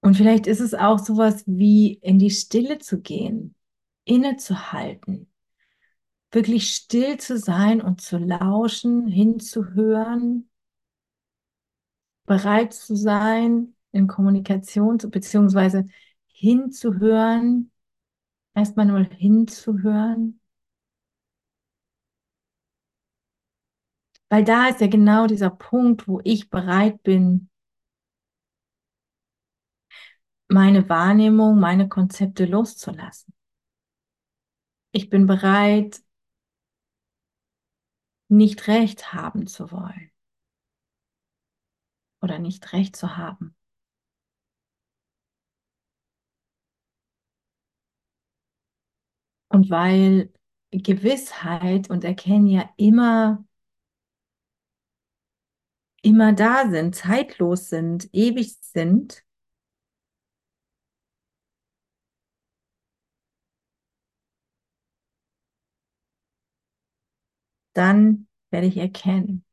Und 0.00 0.16
vielleicht 0.16 0.46
ist 0.46 0.60
es 0.60 0.74
auch 0.74 0.98
sowas 0.98 1.42
wie 1.46 1.94
in 1.94 2.18
die 2.18 2.30
Stille 2.30 2.78
zu 2.78 3.00
gehen, 3.00 3.54
innezuhalten, 4.04 5.28
wirklich 6.34 6.74
still 6.74 7.18
zu 7.18 7.38
sein 7.38 7.80
und 7.80 8.00
zu 8.00 8.18
lauschen, 8.18 9.06
hinzuhören, 9.06 10.50
bereit 12.26 12.72
zu 12.72 12.96
sein, 12.96 13.74
in 13.92 14.08
Kommunikation, 14.08 14.98
beziehungsweise 14.98 15.86
hinzuhören, 16.26 17.70
erstmal 18.54 18.86
nur 18.86 19.04
hinzuhören. 19.04 20.40
Weil 24.28 24.44
da 24.44 24.68
ist 24.68 24.80
ja 24.80 24.88
genau 24.88 25.26
dieser 25.26 25.50
Punkt, 25.50 26.08
wo 26.08 26.20
ich 26.24 26.50
bereit 26.50 27.02
bin, 27.04 27.50
meine 30.48 30.88
Wahrnehmung, 30.88 31.60
meine 31.60 31.88
Konzepte 31.88 32.44
loszulassen. 32.44 33.32
Ich 34.92 35.10
bin 35.10 35.26
bereit, 35.26 36.03
nicht 38.36 38.68
recht 38.68 39.12
haben 39.12 39.46
zu 39.46 39.70
wollen 39.72 40.10
oder 42.20 42.38
nicht 42.38 42.72
recht 42.72 42.96
zu 42.96 43.16
haben. 43.16 43.54
Und 49.48 49.70
weil 49.70 50.32
Gewissheit 50.72 51.88
und 51.88 52.02
Erkennen 52.04 52.46
ja 52.48 52.68
immer, 52.76 53.44
immer 56.02 56.32
da 56.32 56.68
sind, 56.70 56.94
zeitlos 56.96 57.68
sind, 57.68 58.08
ewig 58.12 58.56
sind, 58.60 59.23
dann 67.74 68.28
werde 68.50 68.66
ich 68.68 68.76
erkennen. 68.78 69.44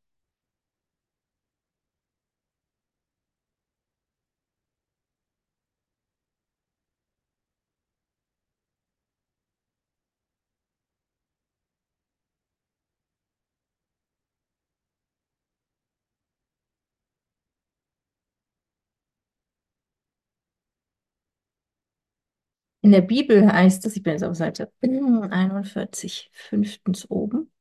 In 22.84 22.92
der 22.92 23.02
Bibel 23.02 23.52
heißt 23.52 23.86
es, 23.86 23.96
ich 23.96 24.04
bin 24.04 24.14
jetzt 24.14 24.24
auf 24.24 24.36
Seite 24.36 24.72
41, 24.82 26.30
fünftens 26.34 27.10
oben. 27.10 27.52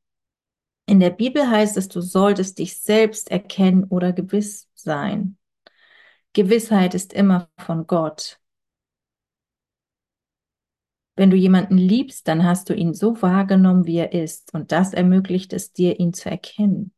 In 0.90 0.98
der 0.98 1.10
Bibel 1.10 1.48
heißt 1.48 1.76
es, 1.76 1.86
du 1.86 2.00
solltest 2.00 2.58
dich 2.58 2.80
selbst 2.80 3.30
erkennen 3.30 3.84
oder 3.84 4.12
gewiss 4.12 4.68
sein. 4.74 5.38
Gewissheit 6.32 6.96
ist 6.96 7.12
immer 7.12 7.48
von 7.58 7.86
Gott. 7.86 8.40
Wenn 11.14 11.30
du 11.30 11.36
jemanden 11.36 11.78
liebst, 11.78 12.26
dann 12.26 12.42
hast 12.44 12.70
du 12.70 12.74
ihn 12.74 12.92
so 12.92 13.22
wahrgenommen, 13.22 13.86
wie 13.86 13.98
er 13.98 14.12
ist, 14.12 14.52
und 14.52 14.72
das 14.72 14.92
ermöglicht 14.92 15.52
es 15.52 15.72
dir, 15.72 16.00
ihn 16.00 16.12
zu 16.12 16.28
erkennen. 16.28 16.92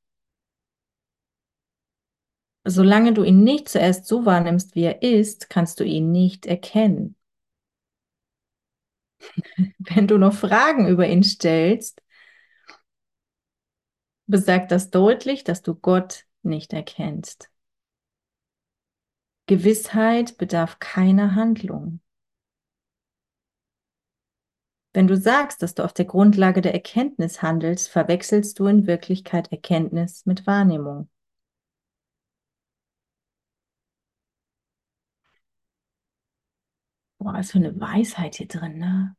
Solange 2.65 3.13
du 3.13 3.25
ihn 3.25 3.45
nicht 3.45 3.69
zuerst 3.69 4.07
so 4.07 4.25
wahrnimmst, 4.25 4.75
wie 4.75 4.85
er 4.85 5.03
ist, 5.03 5.51
kannst 5.51 5.81
du 5.81 5.85
ihn 5.85 6.11
nicht 6.11 6.47
erkennen. 6.47 7.15
Wenn 9.79 10.07
du 10.07 10.17
noch 10.17 10.33
Fragen 10.33 10.89
über 10.89 11.07
ihn 11.07 11.25
stellst, 11.25 12.01
besagt 14.27 14.71
das 14.71 14.91
deutlich, 14.91 15.45
dass 15.45 15.63
du 15.63 15.75
Gott 15.75 16.27
nicht 16.43 16.73
erkennst. 16.73 17.51
Gewissheit 19.47 20.39
bedarf 20.39 20.79
keiner 20.79 21.35
Handlung. 21.35 22.01
Wenn 24.95 25.07
du 25.07 25.17
sagst, 25.17 25.63
dass 25.63 25.75
du 25.75 25.85
auf 25.85 25.93
der 25.95 26.05
Grundlage 26.05 26.61
der 26.61 26.75
Erkenntnis 26.75 27.43
handelst, 27.43 27.89
verwechselst 27.89 28.59
du 28.59 28.67
in 28.67 28.87
Wirklichkeit 28.87 29.51
Erkenntnis 29.51 30.27
mit 30.27 30.47
Wahrnehmung. 30.47 31.09
Boah, 37.19 37.33
was 37.35 37.53
für 37.53 37.59
eine 37.59 37.79
Weisheit 37.81 38.35
hier 38.35 38.49
drin, 38.49 38.79
ne? 38.79 39.17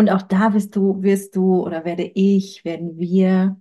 Und 0.00 0.08
auch 0.08 0.22
da 0.22 0.54
wirst 0.54 0.76
du, 0.76 1.02
wirst 1.02 1.36
du 1.36 1.62
oder 1.62 1.84
werde 1.84 2.04
ich, 2.04 2.64
werden 2.64 2.98
wir 2.98 3.60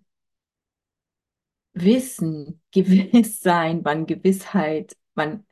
wissen, 1.73 2.61
gewiss 2.71 3.41
sein, 3.41 3.83
wann 3.83 4.05
Gewissheit, 4.05 4.95
wann, 5.15 5.45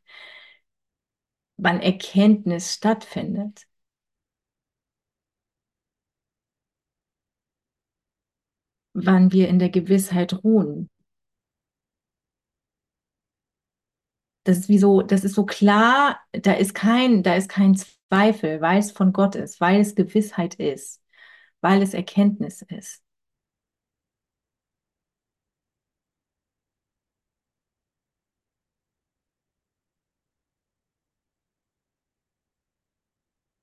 wann 1.58 1.82
Erkenntnis 1.82 2.74
stattfindet. 2.74 3.68
Wann 8.94 9.34
wir 9.34 9.50
in 9.50 9.60
der 9.60 9.70
Gewissheit 9.70 10.42
ruhen. 10.42 10.90
Das 14.46 14.60
ist 14.60 14.70
wie 14.70 14.78
so, 14.78 15.02
das 15.02 15.26
ist 15.26 15.36
so 15.36 15.46
klar, 15.46 16.22
da 16.32 16.54
ist 16.54 16.74
kein, 16.74 17.24
da 17.24 17.36
ist 17.36 17.50
kein 17.50 17.76
Zweifel, 18.10 18.62
weil 18.62 18.80
es 18.80 18.92
von 18.92 19.14
Gott 19.14 19.36
ist, 19.36 19.60
weil 19.62 19.80
es 19.82 19.96
Gewissheit 19.96 20.56
ist, 20.56 21.02
weil 21.62 21.82
es 21.82 21.94
Erkenntnis 21.94 22.62
ist. 22.64 23.04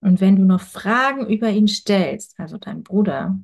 Und 0.01 0.21
wenn 0.21 0.37
du 0.37 0.45
noch 0.45 0.61
Fragen 0.61 1.27
über 1.29 1.51
ihn 1.51 1.67
stellst, 1.69 2.39
also 2.39 2.59
dein 2.59 2.83
Bruder, 2.85 3.39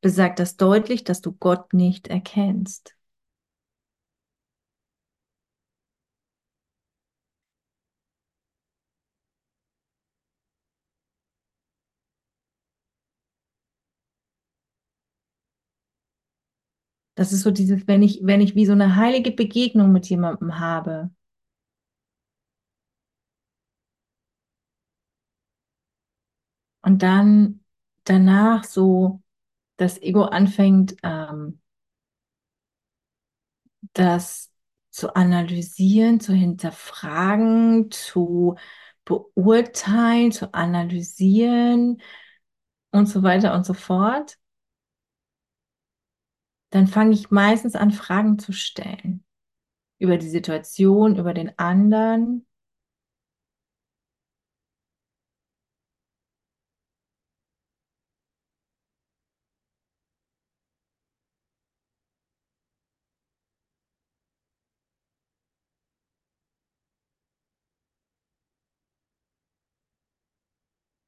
besagt 0.00 0.38
das 0.38 0.56
deutlich, 0.56 1.02
dass 1.02 1.20
du 1.20 1.32
Gott 1.32 1.72
nicht 1.74 2.06
erkennst. 2.06 2.96
Das 17.16 17.32
ist 17.32 17.42
so 17.42 17.50
dieses, 17.50 17.86
wenn 17.88 18.02
ich, 18.02 18.20
wenn 18.22 18.40
ich 18.40 18.54
wie 18.54 18.66
so 18.66 18.72
eine 18.72 18.96
heilige 18.96 19.30
Begegnung 19.32 19.92
mit 19.92 20.08
jemandem 20.08 20.58
habe. 20.58 21.10
Und 26.82 27.02
dann 27.02 27.60
danach 28.04 28.64
so 28.64 29.22
das 29.78 30.00
Ego 30.02 30.24
anfängt, 30.24 30.96
ähm, 31.02 31.60
das 33.92 34.52
zu 34.90 35.14
analysieren, 35.14 36.20
zu 36.20 36.32
hinterfragen, 36.32 37.90
zu 37.90 38.56
beurteilen, 39.04 40.32
zu 40.32 40.54
analysieren 40.54 42.00
und 42.92 43.06
so 43.08 43.22
weiter 43.22 43.54
und 43.54 43.66
so 43.66 43.74
fort, 43.74 44.38
dann 46.74 46.86
fange 46.86 47.14
ich 47.14 47.30
meistens 47.30 47.76
an, 47.76 47.90
Fragen 47.92 48.38
zu 48.38 48.52
stellen 48.52 49.24
über 49.98 50.18
die 50.18 50.28
Situation, 50.30 51.16
über 51.18 51.34
den 51.34 51.58
anderen. 51.58 52.46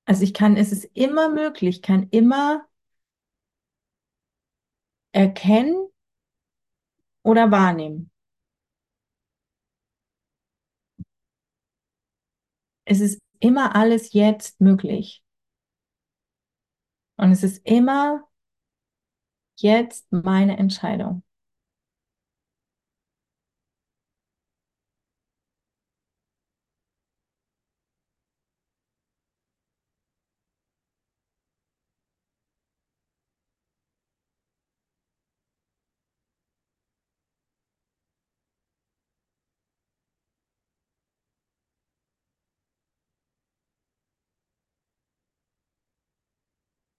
Also 0.05 0.22
ich 0.24 0.35
kann, 0.35 0.57
es 0.57 0.72
ist 0.72 0.85
immer 0.94 1.29
möglich, 1.29 1.83
kann 1.83 2.09
immer 2.11 2.66
erkennen 5.12 5.88
oder 7.23 7.51
wahrnehmen. 7.51 8.11
Es 12.85 13.01
ist 13.01 13.21
immer 13.40 13.77
alles 13.77 14.12
jetzt 14.12 14.61
möglich. 14.61 15.23
Und 17.19 17.31
es 17.33 17.42
ist 17.42 17.66
immer 17.66 18.27
jetzt 19.59 20.11
meine 20.12 20.57
Entscheidung. 20.59 21.23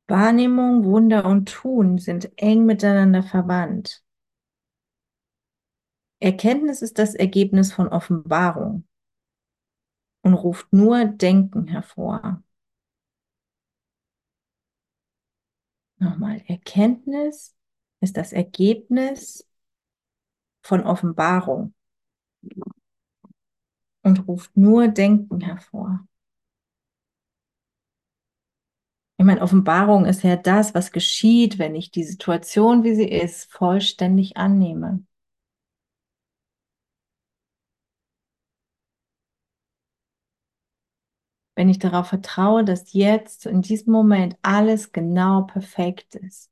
Wahrnehmung, 0.08 0.86
Wunder 0.86 1.26
und 1.26 1.50
Tun 1.50 1.98
sind 1.98 2.32
eng 2.38 2.65
miteinander 2.65 3.24
verwandt. 3.24 4.04
Erkenntnis 6.20 6.82
ist 6.82 6.98
das 6.98 7.13
Ergebnis 7.13 7.74
von 7.74 7.89
Offenbarung 7.89 8.88
und 10.22 10.34
ruft 10.34 10.72
nur 10.74 11.06
Denken 11.06 11.67
hervor. 11.67 12.43
Nochmal, 16.00 16.41
Erkenntnis 16.48 17.56
ist 18.02 18.17
das 18.17 18.32
Ergebnis 18.32 19.48
von 20.62 20.84
Offenbarung 20.84 21.74
und 24.04 24.28
ruft 24.28 24.56
nur 24.56 24.88
Denken 24.88 25.41
hervor. 25.41 26.08
Ich 29.17 29.17
meine, 29.28 29.42
Offenbarung 29.42 30.06
ist 30.06 30.24
ja 30.24 30.36
das, 30.38 30.74
was 30.76 30.92
geschieht, 30.92 31.60
wenn 31.60 31.76
ich 31.76 31.92
die 31.92 32.04
Situation, 32.04 32.84
wie 32.84 32.96
sie 32.96 33.08
ist, 33.10 33.52
vollständig 33.52 34.38
annehme. 34.38 35.04
Wenn 41.56 41.68
ich 41.68 41.78
darauf 41.80 42.08
vertraue, 42.08 42.63
dass 42.63 42.94
jetzt 42.94 43.46
in 43.48 43.62
diesem 43.62 43.92
Moment 43.92 44.38
alles 44.44 44.94
genau 44.94 45.42
perfekt 45.42 46.16
ist. 46.16 46.50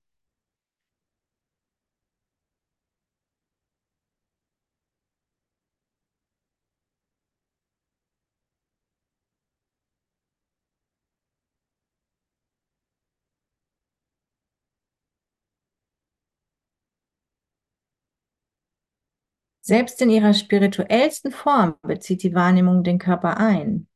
Selbst 19.68 20.00
in 20.00 20.12
ihrer 20.12 20.36
spirituellsten 20.36 21.32
Form 21.32 21.74
bezieht 21.82 22.22
die 22.22 22.36
Wahrnehmung 22.36 22.84
den 22.84 23.00
Körper 23.00 23.38
ein. 23.38 23.88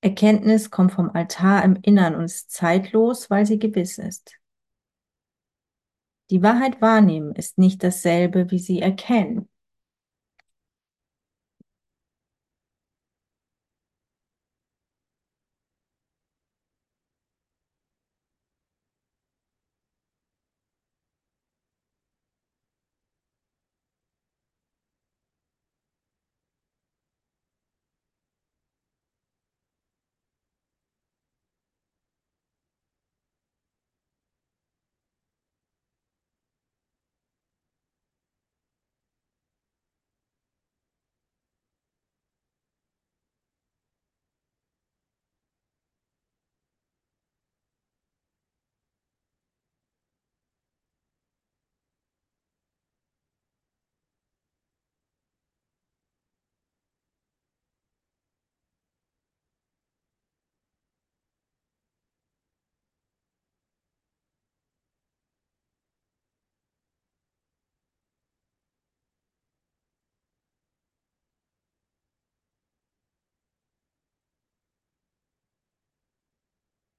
Erkenntnis 0.00 0.72
kommt 0.72 0.90
vom 0.90 1.10
Altar 1.10 1.62
im 1.62 1.76
Innern 1.76 2.16
und 2.16 2.24
ist 2.24 2.50
zeitlos, 2.50 3.30
weil 3.30 3.46
sie 3.46 3.60
gewiss 3.60 3.98
ist. 3.98 4.36
Die 6.30 6.42
Wahrheit 6.42 6.80
wahrnehmen 6.80 7.36
ist 7.36 7.56
nicht 7.56 7.84
dasselbe 7.84 8.50
wie 8.50 8.58
sie 8.58 8.80
erkennen. 8.80 9.48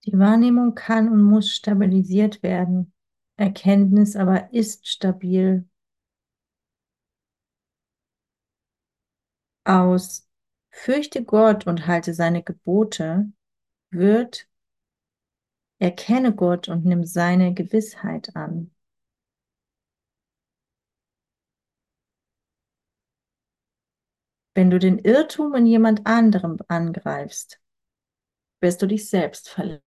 Die 0.06 0.18
Wahrnehmung 0.18 0.74
kann 0.76 1.10
und 1.10 1.22
muss 1.22 1.52
stabilisiert 1.52 2.42
werden. 2.44 2.94
Erkenntnis 3.38 4.16
aber 4.16 4.52
ist 4.54 4.88
stabil. 4.88 5.68
Aus 9.64 10.28
Fürchte 10.72 11.24
Gott 11.24 11.68
und 11.68 11.88
halte 11.88 12.14
seine 12.14 12.44
Gebote 12.44 13.32
wird 13.92 14.48
Erkenne 15.80 16.36
Gott 16.36 16.70
und 16.70 16.86
nimm 16.86 17.04
seine 17.06 17.56
Gewissheit 17.56 18.36
an. 18.36 18.72
Wenn 24.54 24.70
du 24.70 24.78
den 24.80 25.00
Irrtum 25.00 25.56
in 25.56 25.66
jemand 25.66 26.06
anderem 26.06 26.60
angreifst, 26.68 27.60
wirst 28.60 28.82
du 28.82 28.86
dich 28.86 29.10
selbst 29.10 29.50
verletzen. 29.50 29.91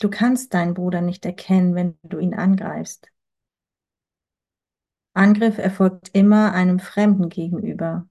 Du 0.00 0.08
kannst 0.08 0.54
deinen 0.54 0.74
Bruder 0.74 1.00
nicht 1.00 1.24
erkennen, 1.26 1.74
wenn 1.74 1.98
du 2.04 2.18
ihn 2.20 2.34
angreifst. 2.34 3.10
Angriff 5.14 5.58
erfolgt 5.58 6.10
immer 6.12 6.52
einem 6.52 6.78
Fremden 6.78 7.28
gegenüber. 7.28 8.08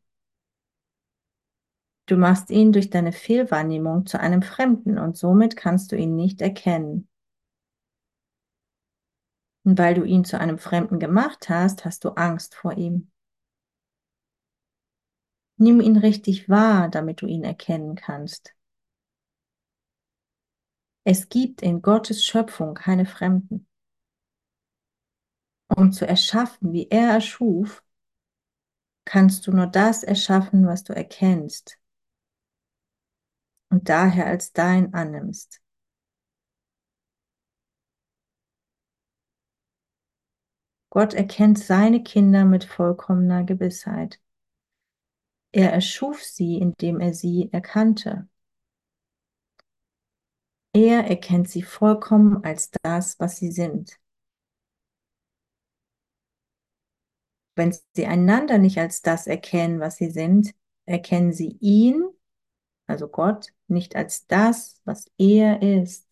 Du 2.06 2.16
machst 2.16 2.50
ihn 2.50 2.72
durch 2.72 2.90
deine 2.90 3.12
Fehlwahrnehmung 3.12 4.06
zu 4.06 4.18
einem 4.20 4.42
Fremden 4.42 4.98
und 4.98 5.18
somit 5.18 5.58
kannst 5.58 5.92
du 5.92 5.98
ihn 5.98 6.16
nicht 6.16 6.42
erkennen. 6.42 7.10
Und 9.66 9.78
weil 9.78 9.94
du 9.96 10.04
ihn 10.06 10.24
zu 10.26 10.40
einem 10.40 10.58
Fremden 10.58 11.00
gemacht 11.00 11.50
hast, 11.50 11.84
hast 11.86 12.06
du 12.06 12.12
Angst 12.12 12.56
vor 12.56 12.78
ihm. 12.78 13.12
Nimm 15.64 15.80
ihn 15.80 15.96
richtig 15.96 16.50
wahr, 16.50 16.90
damit 16.90 17.22
du 17.22 17.26
ihn 17.26 17.46
erkennen 17.46 17.96
kannst. 17.96 18.54
Es 21.06 21.30
gibt 21.30 21.62
in 21.62 21.82
Gottes 21.82 22.26
Schöpfung 22.26 22.74
keine 22.74 23.06
Fremden. 23.06 23.66
Um 25.68 25.92
zu 25.92 26.08
erschaffen, 26.08 26.72
wie 26.74 26.88
er 26.90 27.12
erschuf, 27.12 27.84
kannst 29.06 29.48
du 29.48 29.52
nur 29.54 29.68
das 29.68 30.04
erschaffen, 30.04 30.68
was 30.68 30.84
du 30.84 30.92
erkennst 30.94 31.80
und 33.70 33.90
daher 33.90 34.28
als 34.28 34.54
dein 34.54 34.94
annimmst. 34.94 35.62
Gott 40.92 41.14
erkennt 41.14 41.60
seine 41.60 42.04
Kinder 42.04 42.46
mit 42.46 42.64
vollkommener 42.64 43.44
Gewissheit. 43.44 44.22
Er 45.54 45.72
erschuf 45.72 46.24
sie, 46.24 46.58
indem 46.58 47.00
er 47.00 47.14
sie 47.14 47.50
erkannte. 47.54 48.28
Er 50.74 51.08
erkennt 51.08 51.48
sie 51.48 51.62
vollkommen 51.62 52.44
als 52.44 52.72
das, 52.82 53.20
was 53.20 53.38
sie 53.38 53.52
sind. 53.52 54.00
Wenn 57.56 57.76
sie 57.96 58.08
einander 58.08 58.58
nicht 58.58 58.80
als 58.80 59.04
das 59.04 59.28
erkennen, 59.28 59.80
was 59.80 59.98
sie 59.98 60.10
sind, 60.10 60.56
erkennen 60.86 61.32
sie 61.32 61.58
ihn, 61.62 62.04
also 62.88 63.08
Gott, 63.08 63.54
nicht 63.68 63.96
als 63.96 64.26
das, 64.26 64.82
was 64.86 65.06
er 65.20 65.62
ist. 65.62 66.08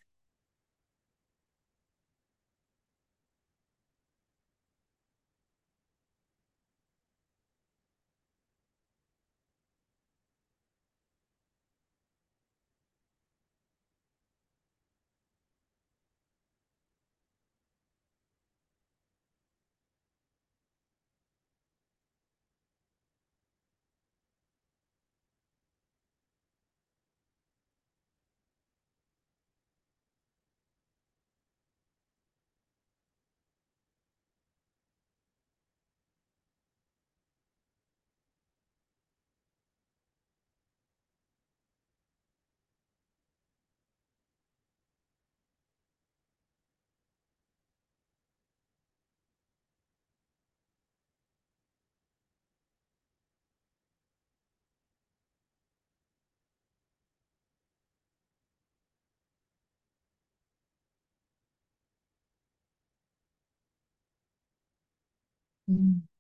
Mm. 65.72 66.11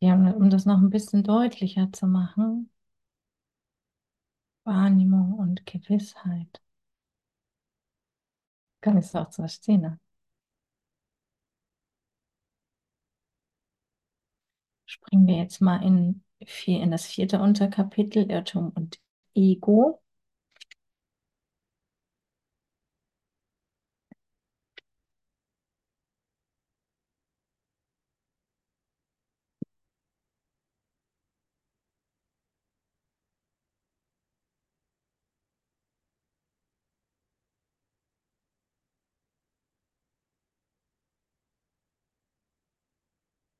Okay, 0.00 0.10
um 0.12 0.48
das 0.50 0.64
noch 0.66 0.78
ein 0.78 0.88
bisschen 0.90 1.22
deutlicher 1.24 1.92
zu 1.92 2.06
machen, 2.06 2.70
Wahrnehmung 4.62 5.32
und 5.34 5.66
Gewissheit. 5.66 6.60
Kann 8.80 8.98
ich 8.98 9.04
es 9.06 9.14
auch 9.14 9.28
zu 9.30 9.42
verstehen? 9.42 9.82
Ne? 9.82 10.00
Springen 14.86 15.26
wir 15.28 15.36
jetzt 15.36 15.60
mal 15.60 15.82
in, 15.84 16.24
in 16.66 16.90
das 16.90 17.06
vierte 17.06 17.38
Unterkapitel, 17.40 18.28
Irrtum 18.30 18.70
und 18.74 18.98
Ego. 19.34 20.00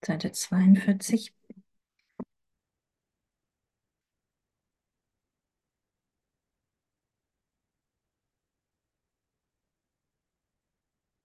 Seite 0.09 0.33
42. 0.33 1.35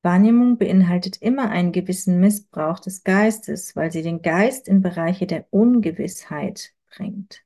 Wahrnehmung 0.04 0.58
beinhaltet 0.58 1.18
immer 1.22 1.50
einen 1.50 1.72
gewissen 1.72 2.20
Missbrauch 2.20 2.80
des 2.80 3.04
Geistes, 3.04 3.76
weil 3.76 3.92
sie 3.92 4.02
den 4.04 4.22
Geist 4.22 4.68
in 4.68 4.82
Bereiche 4.82 5.26
der 5.28 5.48
Ungewissheit 5.52 6.74
bringt. 6.96 7.44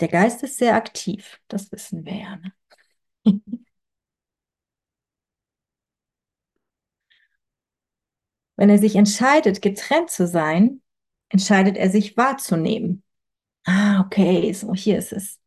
Der 0.00 0.08
Geist 0.08 0.42
ist 0.42 0.56
sehr 0.58 0.74
aktiv, 0.74 1.40
das 1.48 1.70
wissen 1.72 2.04
wir 2.04 2.14
ja. 2.16 2.36
Ne? 2.36 2.52
Wenn 8.60 8.68
er 8.68 8.78
sich 8.78 8.94
entscheidet, 8.94 9.62
getrennt 9.62 10.10
zu 10.10 10.26
sein, 10.26 10.82
entscheidet 11.30 11.78
er 11.78 11.88
sich 11.88 12.18
wahrzunehmen. 12.18 13.02
Ah, 13.64 14.02
okay, 14.04 14.52
so 14.52 14.74
hier 14.74 14.98
ist 14.98 15.12
es. 15.14 15.40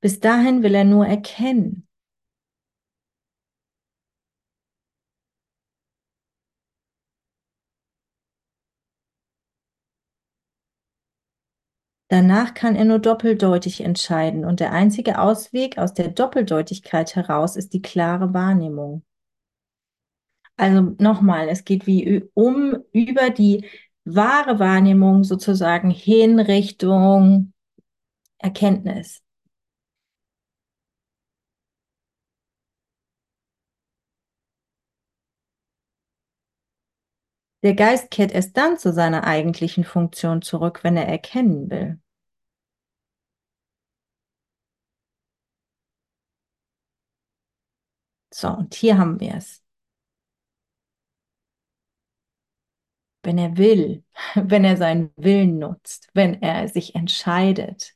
Bis 0.00 0.18
dahin 0.18 0.64
will 0.64 0.74
er 0.74 0.82
nur 0.82 1.06
erkennen. 1.06 1.86
Danach 12.08 12.54
kann 12.54 12.74
er 12.74 12.84
nur 12.84 12.98
doppeldeutig 12.98 13.82
entscheiden 13.82 14.44
und 14.44 14.58
der 14.58 14.72
einzige 14.72 15.20
Ausweg 15.20 15.78
aus 15.78 15.94
der 15.94 16.08
Doppeldeutigkeit 16.08 17.14
heraus 17.14 17.54
ist 17.54 17.72
die 17.72 17.82
klare 17.82 18.34
Wahrnehmung. 18.34 19.04
Also 20.56 20.94
nochmal, 20.98 21.48
es 21.48 21.64
geht 21.64 21.86
wie 21.86 22.24
um 22.34 22.76
über 22.92 23.30
die 23.30 23.66
wahre 24.04 24.58
Wahrnehmung 24.58 25.24
sozusagen 25.24 25.90
hin 25.90 26.38
Richtung 26.40 27.52
Erkenntnis. 28.38 29.22
Der 37.64 37.74
Geist 37.74 38.12
kehrt 38.12 38.30
erst 38.30 38.56
dann 38.56 38.78
zu 38.78 38.92
seiner 38.92 39.24
eigentlichen 39.24 39.82
Funktion 39.82 40.42
zurück, 40.42 40.84
wenn 40.84 40.96
er 40.96 41.08
erkennen 41.08 41.68
will. 41.70 41.98
So, 48.34 48.48
und 48.48 48.74
hier 48.74 48.98
haben 48.98 49.20
wir 49.20 49.34
es. 49.36 49.62
Wenn 53.22 53.38
er 53.38 53.56
will, 53.56 54.04
wenn 54.34 54.64
er 54.64 54.76
seinen 54.76 55.10
Willen 55.16 55.58
nutzt, 55.58 56.08
wenn 56.14 56.40
er 56.42 56.68
sich 56.68 56.94
entscheidet, 56.94 57.94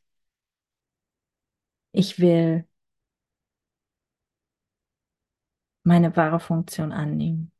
ich 1.93 2.19
will 2.21 2.65
meine 5.85 6.15
wahre 6.17 6.39
Funktion 6.39 6.93
annehmen. 6.93 7.51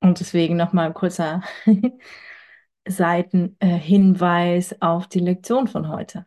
Und 0.00 0.20
deswegen 0.20 0.56
nochmal 0.56 0.86
ein 0.86 0.94
kurzer 0.94 1.42
Seitenhinweis 2.88 4.80
auf 4.82 5.08
die 5.08 5.20
Lektion 5.20 5.68
von 5.68 5.88
heute. 5.88 6.26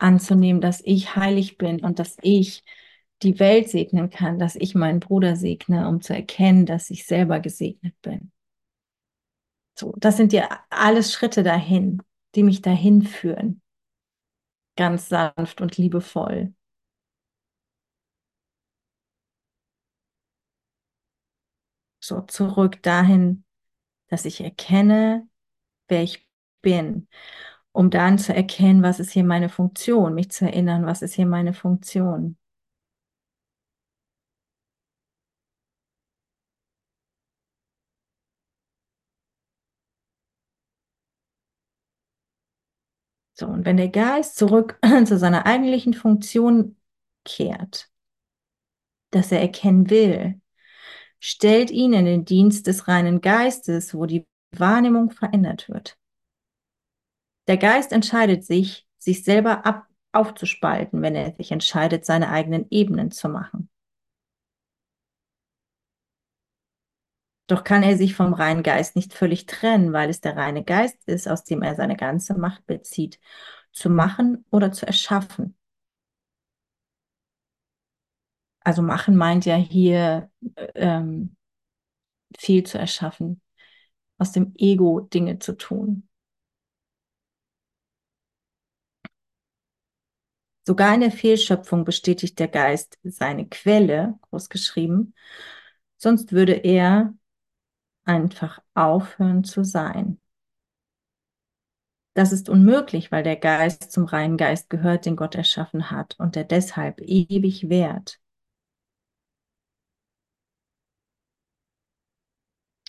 Anzunehmen, 0.00 0.60
dass 0.60 0.80
ich 0.84 1.16
heilig 1.16 1.58
bin 1.58 1.80
und 1.84 1.98
dass 1.98 2.16
ich 2.22 2.64
die 3.22 3.38
Welt 3.38 3.68
segnen 3.68 4.10
kann, 4.10 4.38
dass 4.38 4.56
ich 4.56 4.74
meinen 4.74 5.00
Bruder 5.00 5.36
segne, 5.36 5.88
um 5.88 6.00
zu 6.00 6.14
erkennen, 6.14 6.66
dass 6.66 6.90
ich 6.90 7.06
selber 7.06 7.40
gesegnet 7.40 7.94
bin. 8.02 8.32
So, 9.78 9.94
das 9.98 10.16
sind 10.16 10.32
ja 10.32 10.48
alles 10.70 11.12
Schritte 11.12 11.42
dahin, 11.42 12.02
die 12.34 12.42
mich 12.42 12.62
dahin 12.62 13.02
führen. 13.02 13.62
Ganz 14.76 15.08
sanft 15.08 15.60
und 15.60 15.76
liebevoll. 15.76 16.54
So 22.00 22.22
zurück 22.22 22.82
dahin, 22.82 23.44
dass 24.08 24.24
ich 24.24 24.40
erkenne, 24.40 25.28
wer 25.88 26.02
ich 26.02 26.26
bin, 26.62 27.08
um 27.72 27.90
dann 27.90 28.18
zu 28.18 28.34
erkennen, 28.34 28.82
was 28.82 29.00
ist 29.00 29.12
hier 29.12 29.24
meine 29.24 29.48
Funktion, 29.48 30.14
mich 30.14 30.30
zu 30.30 30.44
erinnern, 30.46 30.86
was 30.86 31.02
ist 31.02 31.14
hier 31.14 31.26
meine 31.26 31.54
Funktion. 31.54 32.36
So, 43.34 43.46
und 43.46 43.64
wenn 43.64 43.78
der 43.78 43.88
Geist 43.88 44.36
zurück 44.36 44.78
zu 45.06 45.18
seiner 45.18 45.46
eigentlichen 45.46 45.94
Funktion 45.94 46.76
kehrt, 47.24 47.90
dass 49.10 49.32
er 49.32 49.40
erkennen 49.40 49.90
will, 49.90 50.40
stellt 51.20 51.70
ihn 51.70 51.92
in 51.92 52.04
den 52.04 52.24
Dienst 52.24 52.66
des 52.66 52.88
reinen 52.88 53.20
Geistes, 53.20 53.94
wo 53.94 54.06
die 54.06 54.26
Wahrnehmung 54.52 55.10
verändert 55.10 55.68
wird. 55.68 55.99
Der 57.50 57.56
Geist 57.56 57.90
entscheidet 57.90 58.44
sich, 58.44 58.86
sich 58.98 59.24
selber 59.24 59.66
ab 59.66 59.88
aufzuspalten, 60.12 61.02
wenn 61.02 61.16
er 61.16 61.34
sich 61.34 61.50
entscheidet, 61.50 62.04
seine 62.04 62.28
eigenen 62.30 62.68
Ebenen 62.70 63.10
zu 63.10 63.28
machen. 63.28 63.68
Doch 67.48 67.64
kann 67.64 67.82
er 67.82 67.96
sich 67.96 68.14
vom 68.14 68.34
reinen 68.34 68.62
Geist 68.62 68.94
nicht 68.94 69.12
völlig 69.12 69.46
trennen, 69.46 69.92
weil 69.92 70.10
es 70.10 70.20
der 70.20 70.36
reine 70.36 70.62
Geist 70.62 70.96
ist, 71.08 71.26
aus 71.26 71.42
dem 71.42 71.62
er 71.62 71.74
seine 71.74 71.96
ganze 71.96 72.38
Macht 72.38 72.64
bezieht, 72.66 73.18
zu 73.72 73.90
machen 73.90 74.44
oder 74.52 74.70
zu 74.70 74.86
erschaffen. 74.86 75.56
Also 78.60 78.80
machen 78.80 79.16
meint 79.16 79.44
ja 79.44 79.56
hier 79.56 80.30
ähm, 80.76 81.34
viel 82.38 82.62
zu 82.62 82.78
erschaffen, 82.78 83.42
aus 84.18 84.30
dem 84.30 84.54
Ego 84.56 85.00
Dinge 85.00 85.40
zu 85.40 85.56
tun. 85.56 86.06
Sogar 90.66 90.94
in 90.94 91.00
der 91.00 91.10
Fehlschöpfung 91.10 91.84
bestätigt 91.84 92.38
der 92.38 92.48
Geist 92.48 92.98
seine 93.02 93.48
Quelle, 93.48 94.18
großgeschrieben, 94.30 95.14
sonst 95.96 96.32
würde 96.32 96.52
er 96.52 97.14
einfach 98.04 98.60
aufhören 98.74 99.44
zu 99.44 99.64
sein. 99.64 100.20
Das 102.14 102.32
ist 102.32 102.48
unmöglich, 102.48 103.10
weil 103.12 103.22
der 103.22 103.36
Geist 103.36 103.90
zum 103.92 104.04
reinen 104.04 104.36
Geist 104.36 104.68
gehört, 104.70 105.06
den 105.06 105.16
Gott 105.16 105.34
erschaffen 105.34 105.90
hat 105.90 106.14
und 106.18 106.36
der 106.36 106.44
deshalb 106.44 107.00
ewig 107.00 107.68
währt. 107.68 108.20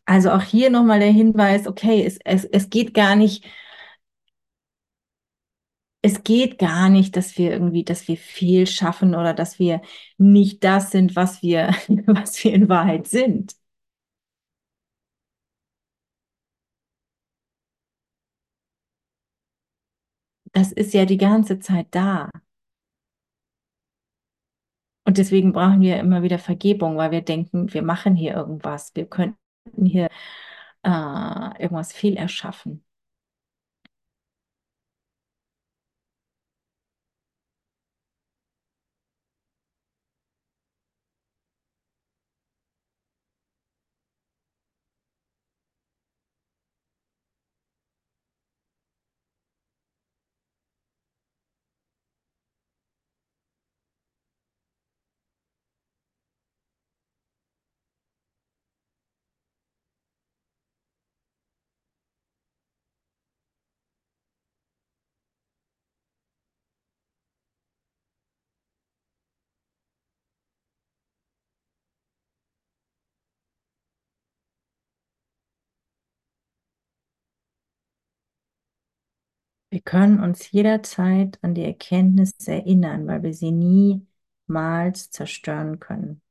Also 0.06 0.32
auch 0.32 0.42
hier 0.42 0.70
nochmal 0.70 1.00
der 1.00 1.12
Hinweis, 1.12 1.68
okay, 1.68 2.04
es, 2.06 2.18
es, 2.26 2.44
es 2.46 2.70
geht 2.70 2.94
gar 2.94 3.16
nicht, 3.16 3.46
es 6.02 6.24
geht 6.24 6.58
gar 6.58 6.90
nicht, 6.90 7.16
dass 7.16 7.38
wir 7.38 7.52
irgendwie, 7.52 7.84
dass 7.84 8.08
wir 8.08 8.18
viel 8.18 8.66
schaffen 8.68 9.16
oder 9.16 9.34
dass 9.34 9.60
wir 9.60 9.82
nicht 10.18 10.64
das 10.64 10.92
sind, 10.92 11.16
was 11.16 11.42
wir, 11.42 11.76
was 12.08 12.44
wir 12.44 12.54
in 12.54 12.70
Wahrheit 12.70 13.08
sind. 13.08 13.56
Das 20.54 20.72
ist 20.72 20.94
ja 20.94 21.06
die 21.06 21.18
ganze 21.18 21.60
Zeit 21.60 21.88
da. 21.92 22.30
Und 25.04 25.18
deswegen 25.18 25.52
brauchen 25.54 25.82
wir 25.82 26.00
immer 26.00 26.24
wieder 26.24 26.40
Vergebung, 26.40 26.98
weil 26.98 27.12
wir 27.12 27.22
denken, 27.22 27.74
wir 27.74 27.82
machen 27.82 28.16
hier 28.16 28.34
irgendwas, 28.36 28.92
wir 28.96 29.06
könnten 29.08 29.38
hier 29.86 30.10
äh, 30.84 30.90
irgendwas 31.62 31.94
viel 31.94 32.18
erschaffen. 32.18 32.84
Wir 79.72 79.80
können 79.82 80.20
uns 80.22 80.52
jederzeit 80.52 81.40
an 81.42 81.56
die 81.56 81.64
Erkenntnis 81.64 82.34
erinnern, 82.46 83.08
weil 83.08 83.24
wir 83.24 83.34
sie 83.34 83.52
niemals 83.52 85.10
zerstören 85.12 85.80
können. 85.80 86.22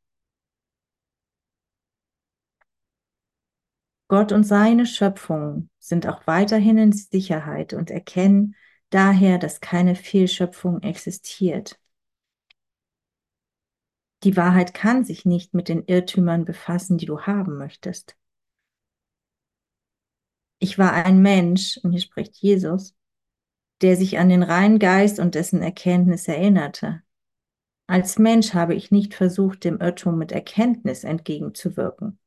Gott 4.09 4.33
und 4.33 4.45
seine 4.45 4.85
Schöpfung 4.85 5.71
sind 5.79 6.07
auch 6.07 6.27
weiterhin 6.27 6.77
in 6.77 6.93
Sicherheit 6.93 7.73
und 7.73 7.91
erkennen 7.91 8.57
daher, 8.91 9.39
dass 9.39 9.61
keine 9.61 9.95
Fehlschöpfung 9.95 10.83
existiert. 10.83 11.81
Die 14.23 14.37
Wahrheit 14.37 14.75
kann 14.75 15.03
sich 15.03 15.25
nicht 15.25 15.55
mit 15.55 15.69
den 15.69 15.85
Irrtümern 15.87 16.45
befassen, 16.45 16.99
die 16.99 17.07
du 17.07 17.23
haben 17.23 17.57
möchtest. 17.57 18.17
Ich 20.59 20.77
war 20.77 20.93
ein 20.93 21.23
Mensch, 21.23 21.79
und 21.83 21.93
hier 21.93 22.03
spricht 22.03 22.37
Jesus, 22.37 22.95
der 23.83 23.97
sich 23.97 24.19
an 24.19 24.29
den 24.29 24.43
reinen 24.43 24.79
Geist 24.79 25.19
und 25.19 25.35
dessen 25.35 25.63
Erkenntnis 25.63 26.29
erinnerte. 26.29 27.03
Als 27.87 28.19
Mensch 28.19 28.55
habe 28.55 28.75
ich 28.75 28.91
nicht 28.91 29.15
versucht, 29.15 29.65
dem 29.65 29.81
Irrtum 29.81 30.17
mit 30.19 30.33
Erkenntnis 30.33 31.05
entgegenzuwirken, 31.05 32.19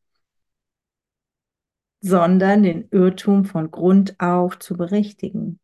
sondern 2.01 2.64
den 2.64 2.89
Irrtum 2.91 3.45
von 3.45 3.72
Grund 3.72 4.20
auf 4.20 4.60
zu 4.60 4.76
berichtigen. 4.76 5.60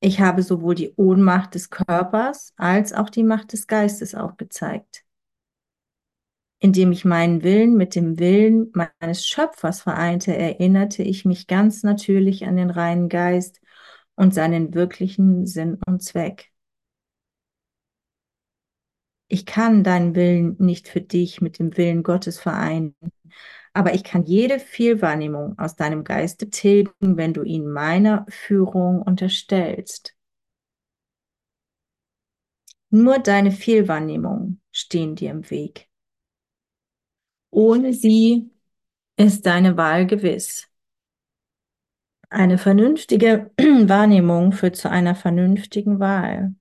Ich 0.00 0.20
habe 0.20 0.42
sowohl 0.42 0.74
die 0.74 0.92
Ohnmacht 0.96 1.54
des 1.54 1.70
Körpers 1.70 2.52
als 2.56 2.92
auch 2.92 3.10
die 3.10 3.24
Macht 3.24 3.52
des 3.54 3.66
Geistes 3.66 4.14
aufgezeigt. 4.14 5.03
Indem 6.64 6.92
ich 6.92 7.04
meinen 7.04 7.42
Willen 7.42 7.76
mit 7.76 7.94
dem 7.94 8.18
Willen 8.18 8.72
meines 8.72 9.26
Schöpfers 9.26 9.82
vereinte, 9.82 10.34
erinnerte 10.34 11.02
ich 11.02 11.26
mich 11.26 11.46
ganz 11.46 11.82
natürlich 11.82 12.46
an 12.46 12.56
den 12.56 12.70
reinen 12.70 13.10
Geist 13.10 13.60
und 14.14 14.32
seinen 14.32 14.72
wirklichen 14.72 15.44
Sinn 15.44 15.78
und 15.86 16.02
Zweck. 16.02 16.50
Ich 19.28 19.44
kann 19.44 19.84
deinen 19.84 20.14
Willen 20.14 20.56
nicht 20.58 20.88
für 20.88 21.02
dich 21.02 21.42
mit 21.42 21.58
dem 21.58 21.76
Willen 21.76 22.02
Gottes 22.02 22.40
vereinen, 22.40 22.96
aber 23.74 23.92
ich 23.92 24.02
kann 24.02 24.24
jede 24.24 24.58
Fehlwahrnehmung 24.58 25.58
aus 25.58 25.76
deinem 25.76 26.02
Geiste 26.02 26.48
tilgen, 26.48 27.18
wenn 27.18 27.34
du 27.34 27.42
ihn 27.42 27.68
meiner 27.68 28.24
Führung 28.30 29.02
unterstellst. 29.02 30.16
Nur 32.88 33.18
deine 33.18 33.52
Fehlwahrnehmungen 33.52 34.62
stehen 34.72 35.14
dir 35.14 35.30
im 35.30 35.50
Weg. 35.50 35.90
Ohne 37.54 37.92
sie 37.92 38.50
ist 39.16 39.46
deine 39.46 39.76
Wahl 39.76 40.08
gewiss. 40.08 40.68
Eine 42.28 42.58
vernünftige 42.58 43.52
Wahrnehmung 43.58 44.50
führt 44.50 44.74
zu 44.74 44.90
einer 44.90 45.14
vernünftigen 45.14 46.00
Wahl. 46.00 46.56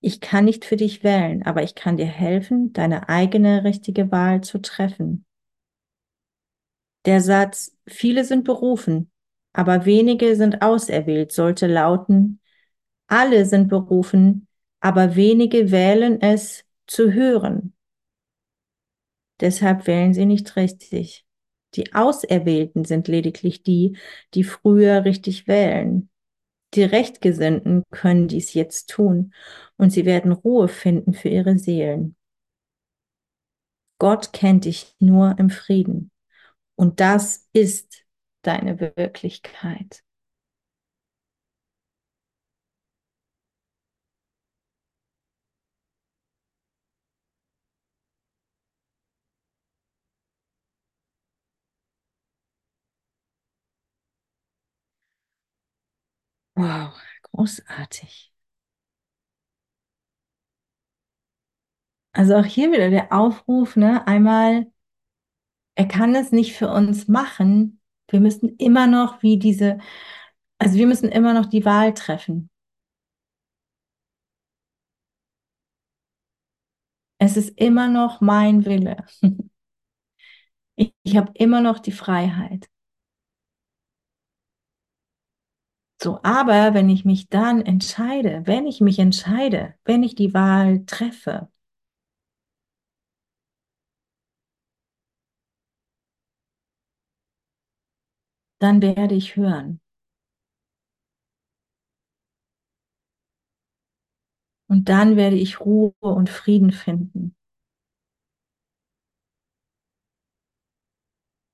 Ich 0.00 0.20
kann 0.20 0.46
nicht 0.46 0.64
für 0.64 0.76
dich 0.76 1.04
wählen, 1.04 1.44
aber 1.44 1.62
ich 1.62 1.76
kann 1.76 1.96
dir 1.96 2.06
helfen, 2.06 2.72
deine 2.72 3.08
eigene 3.08 3.62
richtige 3.62 4.10
Wahl 4.10 4.40
zu 4.40 4.60
treffen. 4.60 5.24
Der 7.04 7.20
Satz, 7.20 7.76
viele 7.86 8.24
sind 8.24 8.42
berufen, 8.42 9.12
aber 9.52 9.84
wenige 9.84 10.34
sind 10.34 10.62
auserwählt, 10.62 11.30
sollte 11.30 11.68
lauten, 11.68 12.40
alle 13.06 13.44
sind 13.46 13.68
berufen, 13.68 14.48
aber 14.80 15.14
wenige 15.14 15.70
wählen 15.70 16.20
es 16.20 16.64
zu 16.88 17.12
hören. 17.12 17.73
Deshalb 19.40 19.86
wählen 19.86 20.14
sie 20.14 20.26
nicht 20.26 20.56
richtig. 20.56 21.24
Die 21.74 21.92
Auserwählten 21.92 22.84
sind 22.84 23.08
lediglich 23.08 23.62
die, 23.62 23.96
die 24.34 24.44
früher 24.44 25.04
richtig 25.04 25.48
wählen. 25.48 26.08
Die 26.74 26.84
Rechtgesinnten 26.84 27.84
können 27.90 28.28
dies 28.28 28.54
jetzt 28.54 28.90
tun 28.90 29.32
und 29.76 29.90
sie 29.90 30.04
werden 30.04 30.32
Ruhe 30.32 30.68
finden 30.68 31.14
für 31.14 31.28
ihre 31.28 31.58
Seelen. 31.58 32.16
Gott 33.98 34.32
kennt 34.32 34.64
dich 34.64 34.94
nur 34.98 35.36
im 35.38 35.50
Frieden 35.50 36.10
und 36.76 37.00
das 37.00 37.48
ist 37.52 38.04
deine 38.42 38.78
Wirklichkeit. 38.80 40.03
Wow, 56.56 56.94
großartig. 57.22 58.32
Also 62.12 62.34
auch 62.36 62.44
hier 62.44 62.72
wieder 62.72 62.90
der 62.90 63.12
Aufruf, 63.12 63.76
ne, 63.76 64.04
einmal, 64.06 64.66
er 65.76 65.86
kann 65.88 66.14
es 66.14 66.32
nicht 66.32 66.54
für 66.56 66.68
uns 66.70 67.08
machen. 67.08 67.80
Wir 68.08 68.20
müssen 68.20 68.56
immer 68.58 68.86
noch 68.86 69.22
wie 69.22 69.38
diese, 69.38 69.78
also 70.58 70.76
wir 70.78 70.86
müssen 70.86 71.10
immer 71.10 71.34
noch 71.34 71.46
die 71.46 71.64
Wahl 71.64 71.94
treffen. 71.94 72.50
Es 77.18 77.36
ist 77.36 77.58
immer 77.58 77.88
noch 77.88 78.20
mein 78.20 78.64
Wille. 78.64 79.04
Ich, 80.76 80.94
ich 81.02 81.16
habe 81.16 81.32
immer 81.34 81.60
noch 81.60 81.78
die 81.80 81.90
Freiheit. 81.92 82.68
So, 86.04 86.20
aber 86.22 86.72
wenn 86.74 86.88
ich 86.90 87.04
mich 87.04 87.28
dann 87.30 87.60
entscheide, 87.62 88.42
wenn 88.44 88.66
ich 88.66 88.80
mich 88.80 88.98
entscheide, 89.00 89.74
wenn 89.84 90.02
ich 90.04 90.14
die 90.14 90.32
Wahl 90.34 90.84
treffe, 90.86 91.48
dann 98.58 98.82
werde 98.82 99.14
ich 99.14 99.36
hören. 99.36 99.80
Und 104.68 104.90
dann 104.90 105.16
werde 105.16 105.36
ich 105.36 105.60
Ruhe 105.60 105.94
und 106.00 106.28
Frieden 106.28 106.70
finden. 106.70 107.34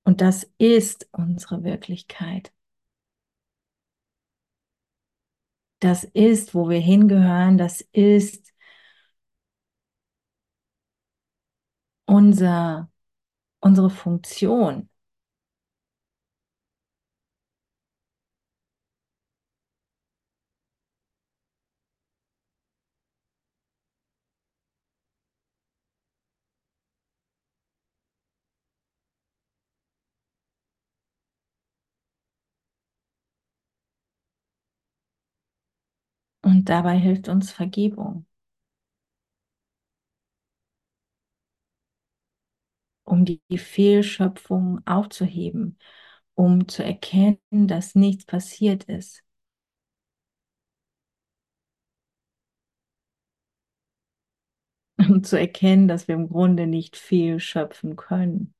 Und 0.03 0.21
das 0.21 0.47
ist 0.59 1.09
unsere 1.11 1.63
Wirklichkeit. 1.63 2.51
Das 5.81 6.05
ist, 6.05 6.55
wo 6.55 6.69
wir 6.69 6.79
hingehören. 6.79 7.57
Das 7.57 7.81
ist 7.91 8.53
unser, 12.05 12.89
unsere 13.61 13.91
Funktion. 13.91 14.89
Und 36.43 36.69
dabei 36.69 36.97
hilft 36.99 37.29
uns 37.29 37.51
Vergebung. 37.51 38.27
um 43.03 43.25
die 43.25 43.41
Fehlschöpfung 43.57 44.81
aufzuheben, 44.87 45.77
um 46.35 46.67
zu 46.67 46.83
erkennen, 46.83 47.39
dass 47.67 47.95
nichts 47.95 48.25
passiert 48.25 48.83
ist. 48.85 49.23
Um 54.97 55.21
zu 55.23 55.37
erkennen, 55.37 55.87
dass 55.89 56.07
wir 56.07 56.15
im 56.15 56.29
Grunde 56.29 56.65
nicht 56.67 56.95
fehlschöpfen 56.95 57.95
können. 57.97 58.53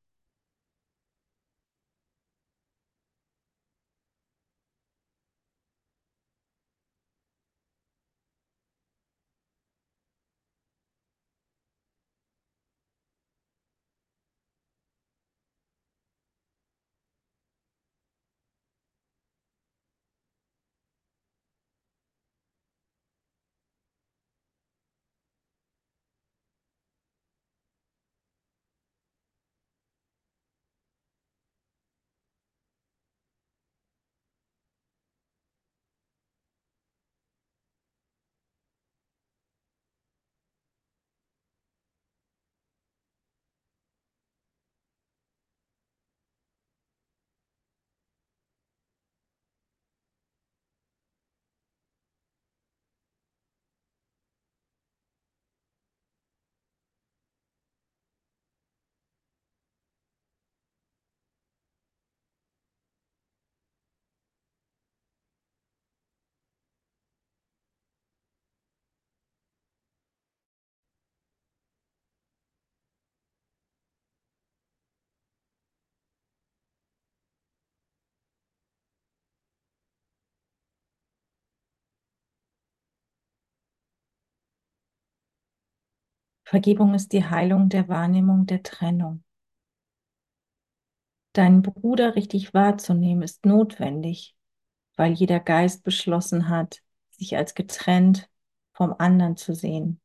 Vergebung 86.51 86.93
ist 86.95 87.13
die 87.13 87.23
Heilung 87.23 87.69
der 87.69 87.87
Wahrnehmung 87.87 88.45
der 88.45 88.61
Trennung. 88.61 89.23
Deinen 91.31 91.61
Bruder 91.61 92.17
richtig 92.17 92.53
wahrzunehmen 92.53 93.23
ist 93.23 93.45
notwendig, 93.45 94.35
weil 94.97 95.13
jeder 95.13 95.39
Geist 95.39 95.85
beschlossen 95.85 96.49
hat, 96.49 96.83
sich 97.11 97.37
als 97.37 97.55
getrennt 97.55 98.29
vom 98.73 98.93
anderen 98.99 99.37
zu 99.37 99.55
sehen. 99.55 100.01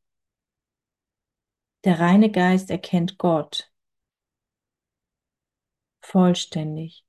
Der 1.83 1.99
reine 1.99 2.31
Geist 2.31 2.71
erkennt 2.71 3.19
Gott 3.19 3.73
vollständig. 6.01 7.05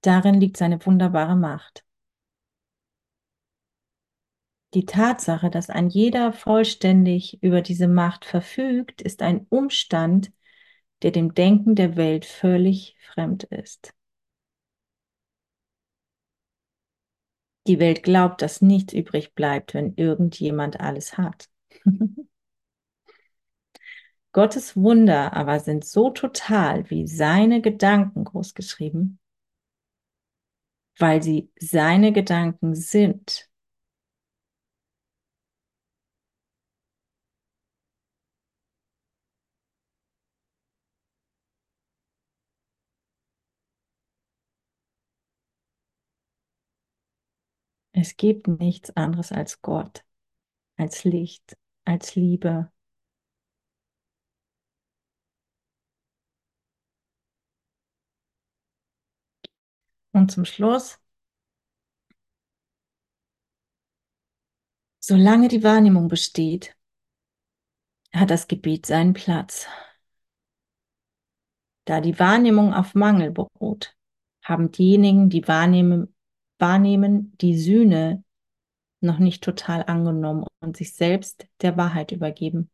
Darin 0.00 0.40
liegt 0.40 0.56
seine 0.56 0.82
wunderbare 0.86 1.36
Macht. 1.36 1.84
Die 4.74 4.84
Tatsache, 4.84 5.48
dass 5.50 5.70
ein 5.70 5.88
jeder 5.88 6.32
vollständig 6.32 7.42
über 7.42 7.62
diese 7.62 7.88
Macht 7.88 8.24
verfügt, 8.24 9.00
ist 9.00 9.22
ein 9.22 9.46
Umstand, 9.48 10.30
der 11.02 11.10
dem 11.10 11.34
Denken 11.34 11.74
der 11.74 11.96
Welt 11.96 12.26
völlig 12.26 12.96
fremd 13.00 13.44
ist. 13.44 13.94
Die 17.66 17.78
Welt 17.78 18.02
glaubt, 18.02 18.42
dass 18.42 18.62
nichts 18.62 18.92
übrig 18.92 19.34
bleibt, 19.34 19.74
wenn 19.74 19.94
irgendjemand 19.94 20.80
alles 20.80 21.16
hat. 21.18 21.48
Gottes 24.32 24.76
Wunder 24.76 25.32
aber 25.34 25.60
sind 25.60 25.84
so 25.84 26.10
total 26.10 26.88
wie 26.90 27.06
seine 27.06 27.60
Gedanken 27.60 28.24
großgeschrieben, 28.24 29.18
weil 30.98 31.22
sie 31.22 31.50
seine 31.58 32.12
Gedanken 32.12 32.74
sind. 32.74 33.47
Es 48.00 48.16
gibt 48.16 48.46
nichts 48.46 48.90
anderes 48.96 49.32
als 49.32 49.60
Gott, 49.60 50.04
als 50.76 51.02
Licht, 51.02 51.58
als 51.84 52.14
Liebe. 52.14 52.70
Und 60.12 60.30
zum 60.30 60.44
Schluss, 60.44 61.00
solange 65.00 65.48
die 65.48 65.64
Wahrnehmung 65.64 66.06
besteht, 66.06 66.76
hat 68.12 68.30
das 68.30 68.46
Gebet 68.46 68.86
seinen 68.86 69.12
Platz. 69.12 69.66
Da 71.84 72.00
die 72.00 72.16
Wahrnehmung 72.20 72.74
auf 72.74 72.94
Mangel 72.94 73.32
beruht, 73.32 73.96
haben 74.44 74.70
diejenigen, 74.70 75.30
die 75.30 75.48
wahrnehmen, 75.48 76.14
wahrnehmen, 76.58 77.36
die 77.40 77.58
Sühne 77.58 78.24
noch 79.00 79.18
nicht 79.18 79.42
total 79.44 79.84
angenommen 79.84 80.44
und 80.60 80.76
sich 80.76 80.94
selbst 80.94 81.46
der 81.62 81.76
Wahrheit 81.76 82.12
übergeben. 82.12 82.70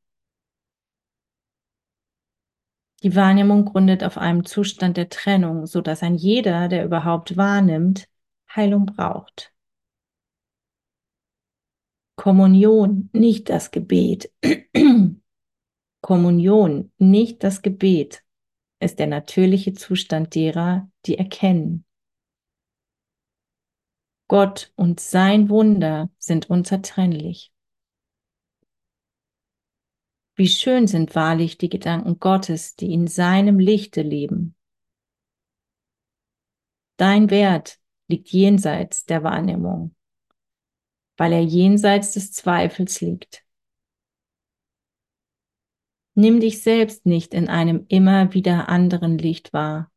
Die 3.03 3.15
Wahrnehmung 3.15 3.67
gründet 3.67 4.03
auf 4.03 4.17
einem 4.17 4.47
Zustand 4.47 4.97
der 4.97 5.11
Trennung, 5.11 5.67
so 5.67 5.83
dass 5.83 6.03
ein 6.03 6.15
jeder, 6.15 6.69
der 6.69 6.87
überhaupt 6.87 7.37
wahrnimmt, 7.37 8.09
Heilung 8.55 8.87
braucht. 8.87 9.53
Kommunion, 12.17 13.11
nicht 13.13 13.51
das 13.51 13.71
Gebet. 13.71 14.33
Kommunion, 16.01 16.93
nicht 16.97 17.45
das 17.45 17.61
Gebet, 17.61 18.25
ist 18.81 18.99
der 18.99 19.09
natürliche 19.09 19.75
Zustand 19.75 20.35
derer, 20.35 20.91
die 21.05 21.19
erkennen. 21.19 21.84
Gott 24.35 24.73
und 24.75 24.99
sein 24.99 25.49
Wunder 25.49 26.11
sind 26.19 26.51
unzertrennlich. 26.51 27.53
Wie 30.35 30.49
schön 30.49 30.89
sind 30.89 31.15
wahrlich 31.15 31.57
die 31.57 31.69
Gedanken 31.69 32.19
Gottes, 32.19 32.75
die 32.75 32.93
in 32.93 33.07
seinem 33.07 33.61
Lichte 33.61 34.03
leben. 34.03 34.57
Dein 36.97 37.31
Wert 37.31 37.79
liegt 38.09 38.31
jenseits 38.31 39.05
der 39.05 39.23
Wahrnehmung, 39.23 39.95
weil 41.17 41.33
er 41.33 41.45
jenseits 41.45 42.15
des 42.15 42.33
Zweifels 42.33 43.01
liegt. 43.01 43.45
Nimm 46.17 46.41
dich 46.41 46.61
selbst 46.61 47.07
nicht 47.07 47.35
in 47.35 47.49
einem 47.49 47.87
immer 47.87 48.35
wieder 48.35 48.69
anderen 48.69 49.17
Licht 49.17 49.53
wahr. 49.53 49.93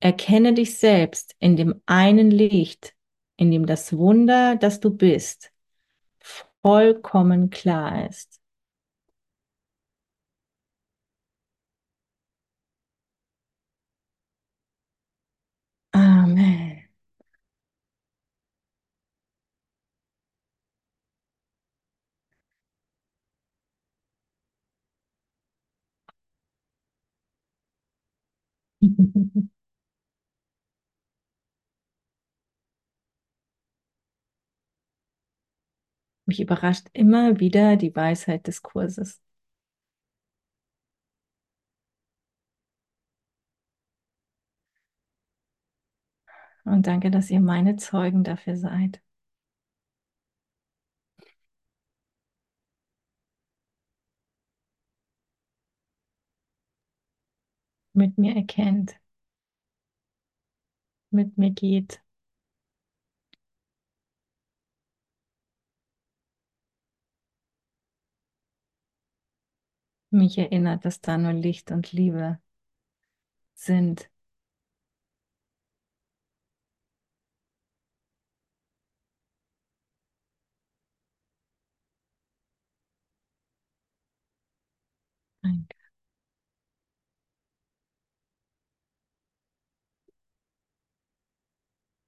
Erkenne 0.00 0.54
dich 0.54 0.78
selbst 0.78 1.36
in 1.38 1.56
dem 1.56 1.82
einen 1.84 2.30
Licht, 2.30 2.93
in 3.36 3.50
dem 3.50 3.66
das 3.66 3.96
Wunder, 3.96 4.56
das 4.56 4.80
du 4.80 4.90
bist, 4.90 5.52
vollkommen 6.62 7.50
klar 7.50 8.08
ist. 8.08 8.40
Amen. 15.92 16.84
Mich 36.26 36.40
überrascht 36.40 36.88
immer 36.92 37.40
wieder 37.40 37.76
die 37.76 37.94
Weisheit 37.96 38.46
des 38.46 38.62
Kurses. 38.62 39.22
Und 46.66 46.86
danke, 46.86 47.10
dass 47.10 47.30
ihr 47.30 47.40
meine 47.40 47.76
Zeugen 47.76 48.22
dafür 48.24 48.56
seid. 48.56 49.00
Mit 57.92 58.18
mir 58.18 58.36
erkennt, 58.36 58.94
mit 61.10 61.38
mir 61.38 61.50
geht. 61.50 62.02
Mich 70.14 70.38
erinnert, 70.38 70.86
dass 70.86 71.00
da 71.02 71.18
nur 71.18 71.32
Licht 71.34 71.70
und 71.70 71.92
Liebe 71.92 72.38
sind. 73.54 74.10